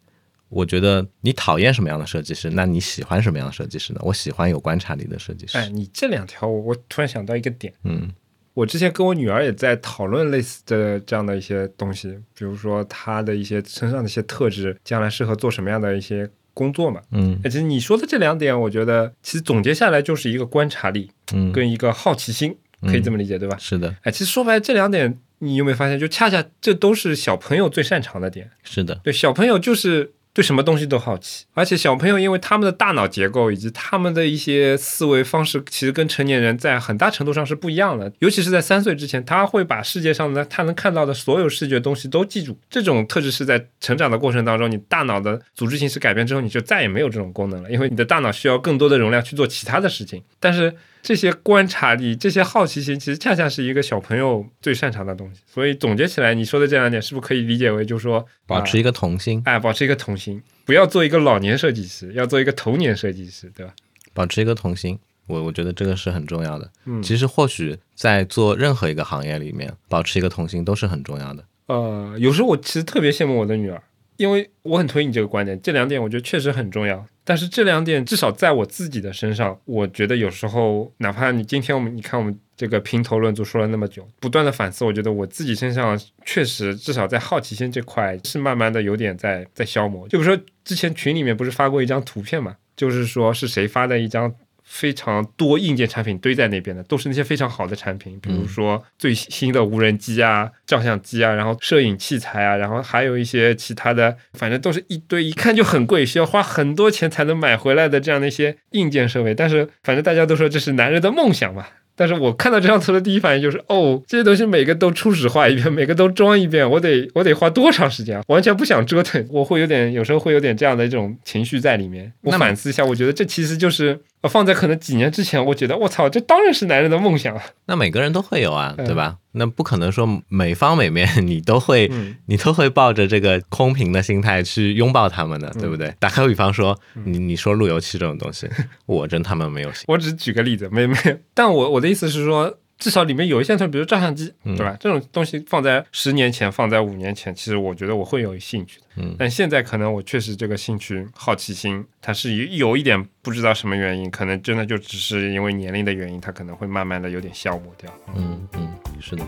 [0.48, 4.00] 我觉得你讨厌什么样的设计师，那你喜欢什么样的设计师呢？
[4.04, 5.58] 我喜欢有观察力的设计师。
[5.58, 8.12] 哎，你这两条我我突然想到一个点，嗯
[8.54, 17.00] 我之前跟我女儿也在讨论类似的这样的一些东西，比如说她的一些身上的一些特质，将来适合做什么样的一些工作嘛。
[17.12, 23.56] 嗯哎，其实你说的这两点，我觉得其实总结下来就是一个观察力嗯，跟一个好奇心，可以这么理解，对吧？
[23.58, 28.50] 是的，哎，其实说白了，这两点你有没有发现，就恰恰这都是小朋友最擅长的点。
[28.62, 38.12] 是的，对，小朋友就是对什么东西都好奇，而且小朋友因为他们的大脑结构以及他们的一些思维方式，其实跟成年人在很大程度上是不一样的。
[38.20, 42.56] 尤其是在三岁之前，他会把世界上的他能看到的所有视觉东西都记住。
[42.70, 50.22] 这种特质是在成长的过程当中，你大脑的组织形式改变之后，你就再也没有这种功能了，因为你的大脑需要更多的容量去做其他的事情。
[50.38, 50.72] 但是
[51.02, 55.40] 这些观察力、这些好奇心，其实恰恰是一个小朋友最擅长的东西。
[55.46, 63.72] 所以总结起来，你说的这两点，是不是可以理解为，就是说，啊保持一个童心，哎，保持一个童心，不要做一个老年设计师，要做一个童年设计师，对吧？
[64.12, 66.70] 保持一个童心，我我觉得这个是很重要的。
[66.84, 71.44] 嗯其实或许在做任何一个行业里面，保持一个童心都是很重要的。
[71.66, 73.80] 呃，有时候我其实特别羡慕我的女儿，
[74.20, 77.02] 因为我很同意你这个观点，这两点我觉得确实很重要。
[77.24, 90.06] 但是这两点至少在我自己的身上，我觉得有时候，哪怕你今天我们你看我们这个评头论足说了那么久，不断的反思，我觉得我自己身上确实至少在好奇心这块是慢慢的有点在在消磨。
[90.06, 94.30] 就比如说之前群里面不是发过一张图片嘛，就是说是谁发的一张。
[94.72, 109.34] 非常多硬件产品堆在那边的，都是那些非常好的产品，比如说最新的无人机啊、照相机啊，然后摄影器材啊，然后还有一些其他的，反正都是一堆，一看就很贵，需要花很多钱才能买回来的这样的一些硬件设备。
[109.34, 111.66] 但是反正大家都说这是男人的梦想嘛。
[111.96, 118.22] 但是我看到这张图的第一反应就是，哦，这些东西每个都初始化一遍，每个都装一遍，我得我得花多长时间啊？
[118.28, 122.10] 完全不想折腾，我会有点有时候会有点这样的一种情绪在里面。
[122.22, 127.42] 我反思一下，我觉得这其实就是呃放在可能几年之前，我觉得我操，这当然是男人的梦想啊。
[127.66, 129.16] 那每个人都会有啊，嗯对吧？
[129.32, 135.94] 那不可能说每方每面你都会，嗯你都会抱着这个空瓶的心态去拥抱他们的，嗯对不对？
[135.98, 138.48] 打个比方说，你你说路由器这种东西，
[138.86, 139.70] 我真他妈没有。
[139.86, 140.96] 我只举个例子，没没，
[141.32, 144.76] 但我我的意思是说，至少里面有一些像，比如照相机，嗯对吧？
[144.80, 148.86] 这种东西放在十年前，放在五年前，其实我觉得我会有兴趣的。
[148.96, 157.88] 嗯但现在可能我确实这个兴趣、好奇心，它是有有一点不知道什么原因，可能真的就只是因为年龄的原因，它可能会慢慢的有点消磨掉。
[158.16, 158.68] 嗯嗯，
[159.00, 159.24] 是的。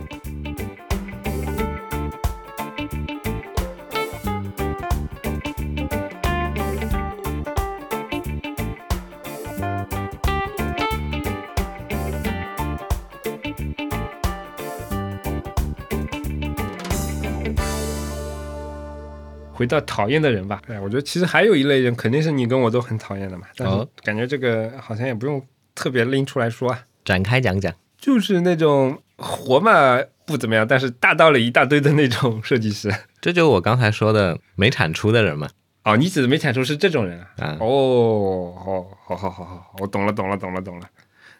[19.52, 23.46] 回到讨厌的人吧，哎，我觉得其实还有一类人，肯定是你跟我都很讨厌的嘛。
[23.56, 25.40] 但是哦感觉这个好像也不用
[25.74, 26.84] 特别拎出来说啊。
[27.04, 27.72] 展开讲讲。
[27.98, 32.92] 就是那种活嘛不怎么样，但是大道理一大堆的那种设计师。
[33.20, 35.48] 这就是我刚才说的没产出的人嘛。
[35.84, 37.28] 哦，你指的没产出是这种人啊？
[37.38, 40.86] 啊哦，好，好好好好，我懂了，懂了，懂了，懂了，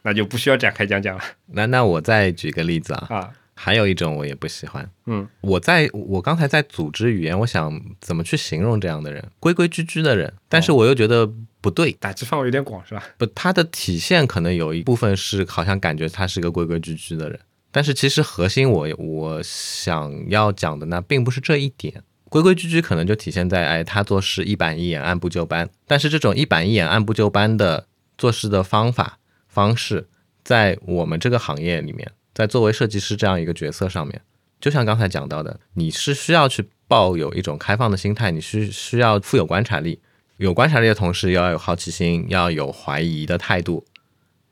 [0.03, 3.31] 那就不需要展开讲讲了那那我再举个例子啊，啊。
[3.65, 4.91] 还有一种我也不喜欢。
[5.07, 11.93] 嗯，我在我刚才在组织语言，我想怎么去形容这样的人，规规矩矩的人，但是我又觉得不对。
[11.93, 13.05] 打击范围有点广是吧？
[13.17, 17.39] 不，他的体现可能有一部分是好像感觉他是个规规矩矩的人，
[17.71, 22.03] 但是其实核心我我想要讲的呢并不是这一点。
[22.29, 25.71] 规规矩矩可能就体现在哎，他做事一板一眼、按部就班。
[25.87, 27.87] 但是这种一板一眼、按部就班的
[28.19, 30.09] 做事的方法方式，
[30.43, 34.23] 在我们这个行业里面，在作为设计师这样一个角色上面，
[34.61, 40.01] 就像刚才讲到的，你是需要去抱有一种开放的心态，你需需要富有观察力，
[40.37, 43.85] 有观察力的同时要有好奇心，要有怀疑的态度，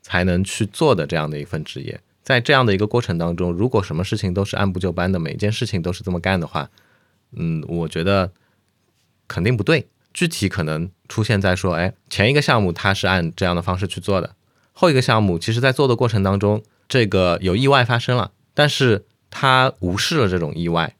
[0.01, 1.99] 才能去做的这样的一份职业。
[2.23, 6.69] 在这样的一个过程当中，如果什么事情都是按部就班的，每件事情都是这么干的话，
[7.31, 8.31] 嗯，我觉得
[9.27, 9.87] 肯定不对。
[10.13, 14.35] 具体可能出现在说，哎，前一个项目它是按这样的方式去做的，
[14.73, 16.61] 后一个项目其实在做的过程当中，
[16.91, 20.93] 这个有意外发生了，但是他无视了这种意外，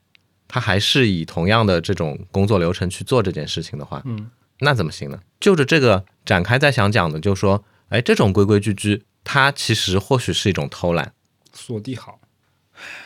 [0.47, 4.31] 他还是以同样的这种工作流程去做这件事情的话，嗯，
[4.61, 5.19] 那怎么行呢？
[5.41, 11.11] 就着这个展开再想讲的，就说，哎，这种规规矩矩，它其实或许是一种偷懒。
[11.51, 12.21] 锁地好。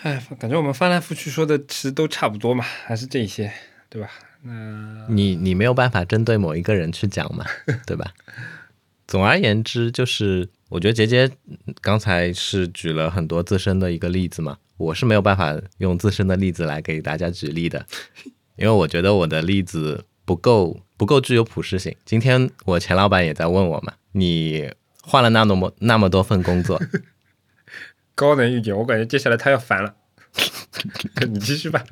[0.03, 3.51] 哎，感觉我们翻来覆去说的其实都差不多嘛，还是这一些，
[3.89, 4.11] 对吧？
[4.43, 7.43] 那你你没有办法针对某一个人去讲嘛，
[7.87, 8.13] 对吧？
[9.07, 11.29] 总而言之，就是我觉得杰杰
[11.81, 17.85] 刚才是举了很多自身的一个例子嘛，我是没有办法用自身的例子来给大家举例的，
[18.57, 21.95] 因为我觉得我的例子不够不够具有普适性。
[22.03, 24.71] 今天我前老板也在问我嘛，你
[25.03, 26.81] 换了那么那么多份工作，
[28.15, 29.95] 高能预警，我感觉接下来他要烦了。
[31.29, 31.85] 你继续吧。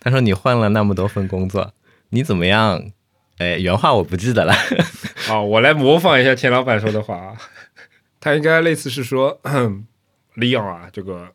[0.00, 1.74] 他说你换了那么多份工作，
[2.08, 2.90] 你怎么样？
[3.38, 4.54] 哎，原话我不记得了。
[5.26, 7.36] 好，我来模仿一下钱老板说的话啊，
[8.20, 9.40] 他应该类似是说，
[10.34, 11.28] 李昂啊，这个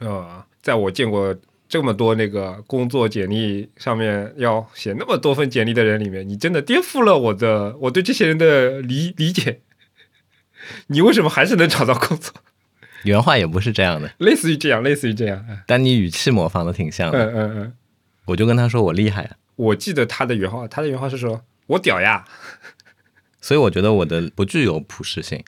[0.00, 1.34] 呃，在我见过
[1.68, 9.60] 这么多那个工作简历上面要写那么多份简历的人里面，你真的颠覆了我的我对这些人的理理解。
[10.88, 12.32] 你为什么还是能找到工作？
[13.04, 15.44] 原话也不是这样的，类似于这样，类似于这样。
[15.66, 17.18] 但你语气模仿的挺像的。
[17.26, 17.72] 嗯嗯嗯，
[18.26, 22.24] 我就跟他说我厉害啊，我记得他的原话，他的原话是说：“我屌呀
[23.44, 25.44] 所以我觉得我的不具有普适性。！”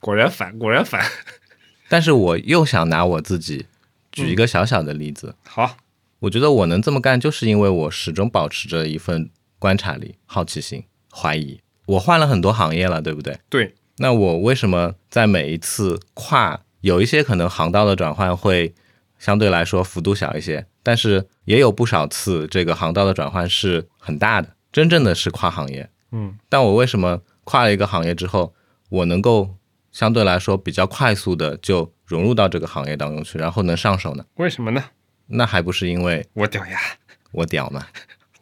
[0.00, 1.04] 果然反，果然反。
[1.90, 3.66] 但是我又想拿我自己
[4.10, 5.76] 举一个小小的例子， 好，
[6.20, 11.60] 我觉得我能这么干，就是因为我始终保持着一份观察力、好奇心、怀疑。
[11.84, 13.38] 我换了很多行业了，对不对？
[13.50, 18.74] 对，那我为什么在每一次跨有一些可能航道的转换会
[19.18, 25.90] 相对来说幅度小一些，但是也有不少次这个航道的转换是很大的，真正的是跨行业。
[26.12, 28.54] 嗯，但我为什么跨了一个行业之后，
[28.88, 29.56] 我能够
[29.92, 34.24] 相对来说比较快速的就融入到这个行业当中去，然后能上手呢？
[34.36, 34.84] 为什么呢？
[35.26, 36.78] 那还不是因为我屌呀，
[37.32, 37.86] 我屌嘛，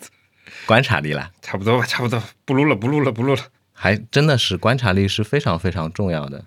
[0.66, 3.42] 观察力啦，差不多吧，差不多，不录了，不录了，不录了。
[3.72, 6.44] 还真的是观察力是非常非常重要的。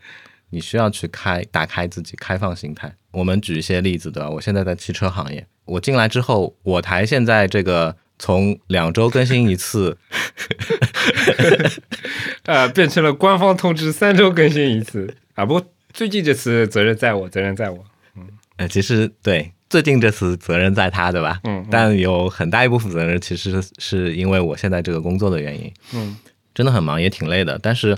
[0.51, 2.95] 你需要去开打开自己开放心态。
[3.11, 4.29] 我们举一些例子对吧？
[4.29, 9.97] 我现在在汽车行业，我进来之后，我台现在这个从两周更新一次，
[12.45, 15.45] 呃，变成了官方通知，三周更新一次啊。
[15.45, 17.83] 不过最近这次责任在我，责任在我。
[18.15, 21.39] 嗯呃，其实对最近这次责任在他，对吧？
[21.45, 26.17] 嗯嗯但有很大一部分责任其实是因为我现在这个工作的原因，嗯，
[26.53, 27.57] 真的很忙，也挺累的。
[27.57, 27.97] 但是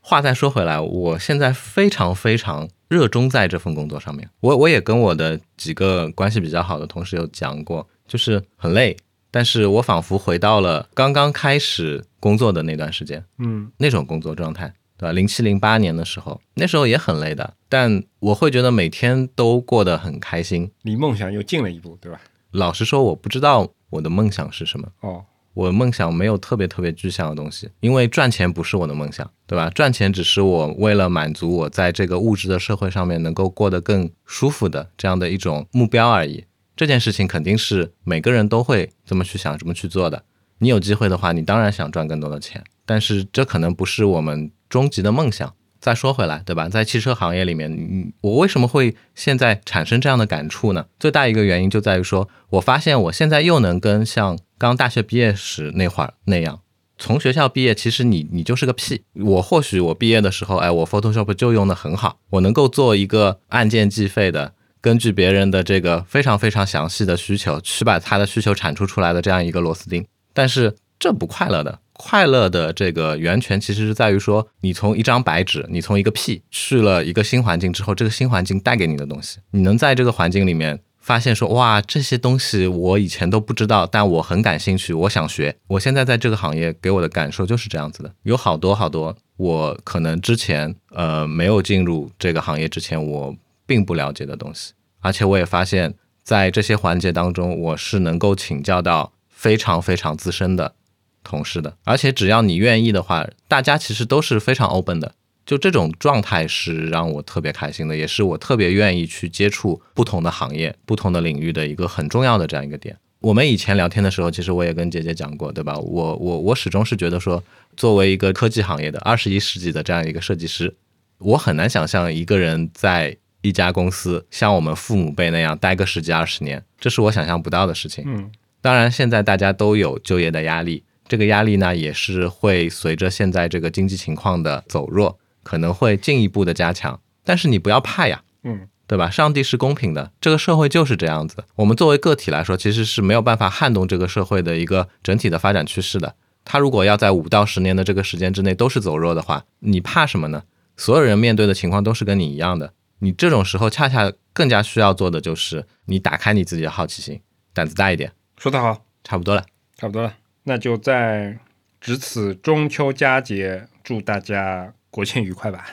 [0.00, 4.28] 话再说回来，我现在非常非常热衷在这份工作上面。
[4.40, 8.96] 我我也跟我的几个关系比较好的同事有讲过，就是很累，
[9.34, 15.12] 但是我仿佛回到了刚刚开始工作的那段时间，嗯那种工作状态，对吧？
[15.12, 20.70] 零七零八年的时候，那时候也很累的，但我会觉得每天都过得很开心。
[20.82, 22.20] 离梦想又近了一步，对吧？
[22.52, 25.24] 老实说，我不知道我的梦想是什么，哦，
[25.54, 29.68] 我梦想没有特别特别具象的东西，因为赚钱不是我的梦想，对吧？
[29.70, 36.44] 赚钱只是我为了满足我在这个物质的社会上面能够过得更舒服的这样的一种目标而已。
[36.76, 40.24] 这件事情肯定是每个人都会这么去想、这么去做的。
[40.58, 45.54] 你有机会的话，你当然想赚更多的钱，但是这可能不是我们终极的梦想。
[45.80, 46.66] 再说回来，对吧？
[46.66, 50.86] 在汽车行业里面，嗯我为什么会现在产生这样的感触呢？
[50.98, 56.60] 最大一个原因就在于说，我发现我现在又能跟像刚大学毕业时那会儿那样，
[56.96, 59.02] 从学校毕业，其实你你就是个屁。
[59.12, 64.54] 我或许我毕业的时候，哎，我 Photoshop 就用的很好，我能够做一个按键计费的，
[64.84, 70.04] 根据别人的这个非常非常详细的需求，去把他的需求产出出来的这样一个螺丝钉。
[70.34, 85.56] 但是这不快乐的，快乐的这个源泉其实是在于说，你从一张白纸，你从一个屁去了一个新环境之后，这个新环境带给你的东西，你能在这个环境里面发现说，哇，这些东西我以前都不知道，但我很感兴趣，我想学。
[85.68, 93.34] 我现在在这个行业给我的感受就是这样子的，有好多好多我可能之前呃没有进入这个行业之前我
[93.66, 100.74] 并不了解的东西，而且我也发现，在这些环节当中，我是能够请教到非常非常资深的
[101.22, 105.14] 同事的，而且只要你愿意的话，大家其实都是非常 open 的。
[105.46, 112.96] 就这种状态是让我特别开心的，也是我特别愿意去接触不同的行业、不同的领域的一个很重要的这样一个点。
[113.20, 115.78] 我们以前聊天的时候，其实我也跟姐姐讲过，对吧？
[115.78, 117.44] 我我我始终是觉得说，
[117.76, 120.74] 作为一个科技行业的二十一世纪的这样一个设计师，
[121.18, 123.14] 我很难想象一个人在
[123.44, 128.02] 一家公司像我们父母辈那样待个十几二十年，这是我想象不到的事情。
[128.06, 128.32] 嗯，
[128.62, 136.98] 当然，现在大家都有就业的压力，这个压力呢也是会随着现在这个经济情况的走弱，可能会进一步的加强。
[137.22, 139.10] 但是你不要怕呀，嗯，对吧？
[139.10, 141.44] 上帝是公平的，这个社会就是这样子。
[141.56, 146.14] 我们作为个体来说，其实是没有办法撼动这个社会的一个整体的发展趋势的。
[146.46, 150.44] 它如果要在五到十年的这个时间之内都是走弱的话，你怕什么呢？
[150.78, 152.72] 所有人面对的情况都是跟你一样的。
[153.00, 157.20] 你这种时候恰恰更加需要做的就是你打开你自己的好奇心，
[157.52, 158.12] 胆子大一点。
[158.38, 159.44] 说得好，差不多了，
[159.76, 161.38] 差不多了，那就在
[161.80, 165.66] 值此中秋佳节，祝大家国庆愉快吧。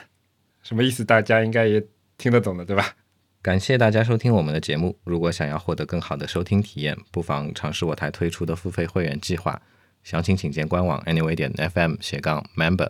[0.62, 1.04] 什么意思？
[1.04, 1.84] 大家应该也
[2.18, 2.96] 听得懂的，对吧？
[3.42, 4.96] 感谢大家收听我们的节目。
[5.02, 9.60] 如果想要获得更好的收听体验，不妨尝试我台推出的付费会员计划，
[10.04, 12.88] 详情请见官网 anyway 点 fm 斜杠 member。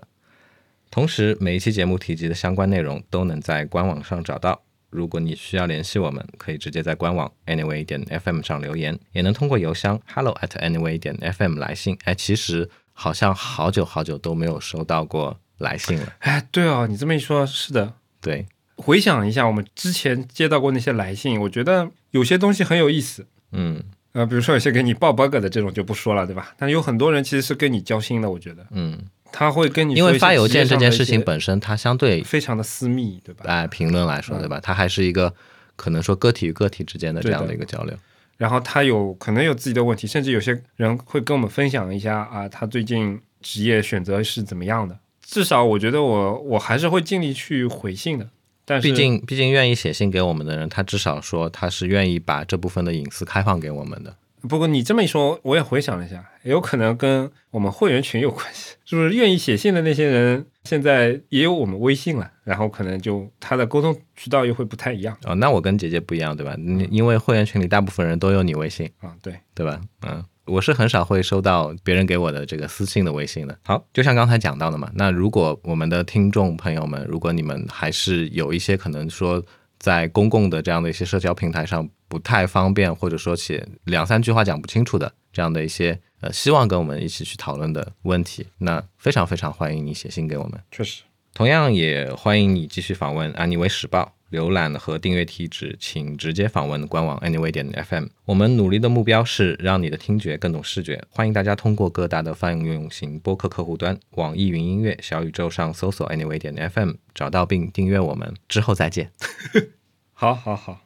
[0.93, 4.63] 同时，每一期节目提及的相关内容都能在官网上找到。
[4.91, 11.97] 如果你需要联系我们，可以直接在官网 anyway 点 fm 上留言，也能通过邮箱 hello at anyway 点 fm 来信。
[12.05, 16.13] 哎，其实好像好久好久都没有收到过来信了。
[16.19, 17.95] 哎，对哦，你这么一说，是的。
[18.21, 23.27] 对，回想一下，我们之前接到过那些来信，我觉得有些东西很有意思。
[23.53, 23.83] 嗯
[24.13, 26.55] 呃，比如说有些给你报 bug 的这种就不说了，对吧？
[26.59, 28.99] 但有很多人其实是跟你交心的，我觉得嗯，
[29.33, 33.45] 他会跟你因为发邮件这件事情本身，它相对非常的私密，对吧？
[33.47, 34.61] 哎评论来说，对吧？
[34.63, 35.35] 它还是一个
[35.75, 37.97] 可能说个体与个体之间的这样的一个交流。
[38.37, 44.99] 然后他有可能有自己的问题，甚至有些人会跟我们分享一下啊，他最近职业选择是怎么样的。
[45.25, 48.29] 至少我觉得我我还是会尽力去回信的。
[48.65, 54.15] 但是毕竟，毕竟愿意写信给我们的人，他至少说他是愿意把这部分的隐私开放给我们的。
[54.49, 59.15] 不过你这么一说，我也回想了一下，有可能跟我们会员群有关系， 是不是？
[59.15, 66.55] 愿意写信的那些人现在也有我们微信了，然后可能就他的沟通渠道又会不太一样哦，那我跟姐姐不一样，对吧？
[66.59, 69.15] 你因为会员群里大部分人都有你微信，啊。
[69.23, 69.81] 对，对吧？
[70.07, 73.57] 嗯，我是很少会收到别人给我的这个私信的微信的。
[73.65, 79.41] 好，就像刚才讲到的嘛，那如果我们的听众朋友们，如果你们还是有一些可能说
[79.83, 90.53] 在公共的这样的一些社交平台上不太方便，或者说写两三句话讲不清楚的这样的一些呃，希望跟我们一起去讨论的问题，那非常非常欢迎你写信给我们。
[90.71, 91.03] 确实。
[91.35, 98.09] 同样也欢迎你继续访问安妮微时报，浏览和订阅地址请直接访问官网 anyway 点 fm。
[98.25, 108.35] 我们努力的目标是让你的听觉更懂视觉，欢迎大家通过各大的泛用型播客客户端、网易云音乐、小宇宙上搜索 anyway 点 fm，找到并订阅我们。
[108.49, 109.13] 之后再见。
[110.15, 110.81] 好，好，好，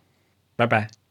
[0.57, 1.06] 拜拜。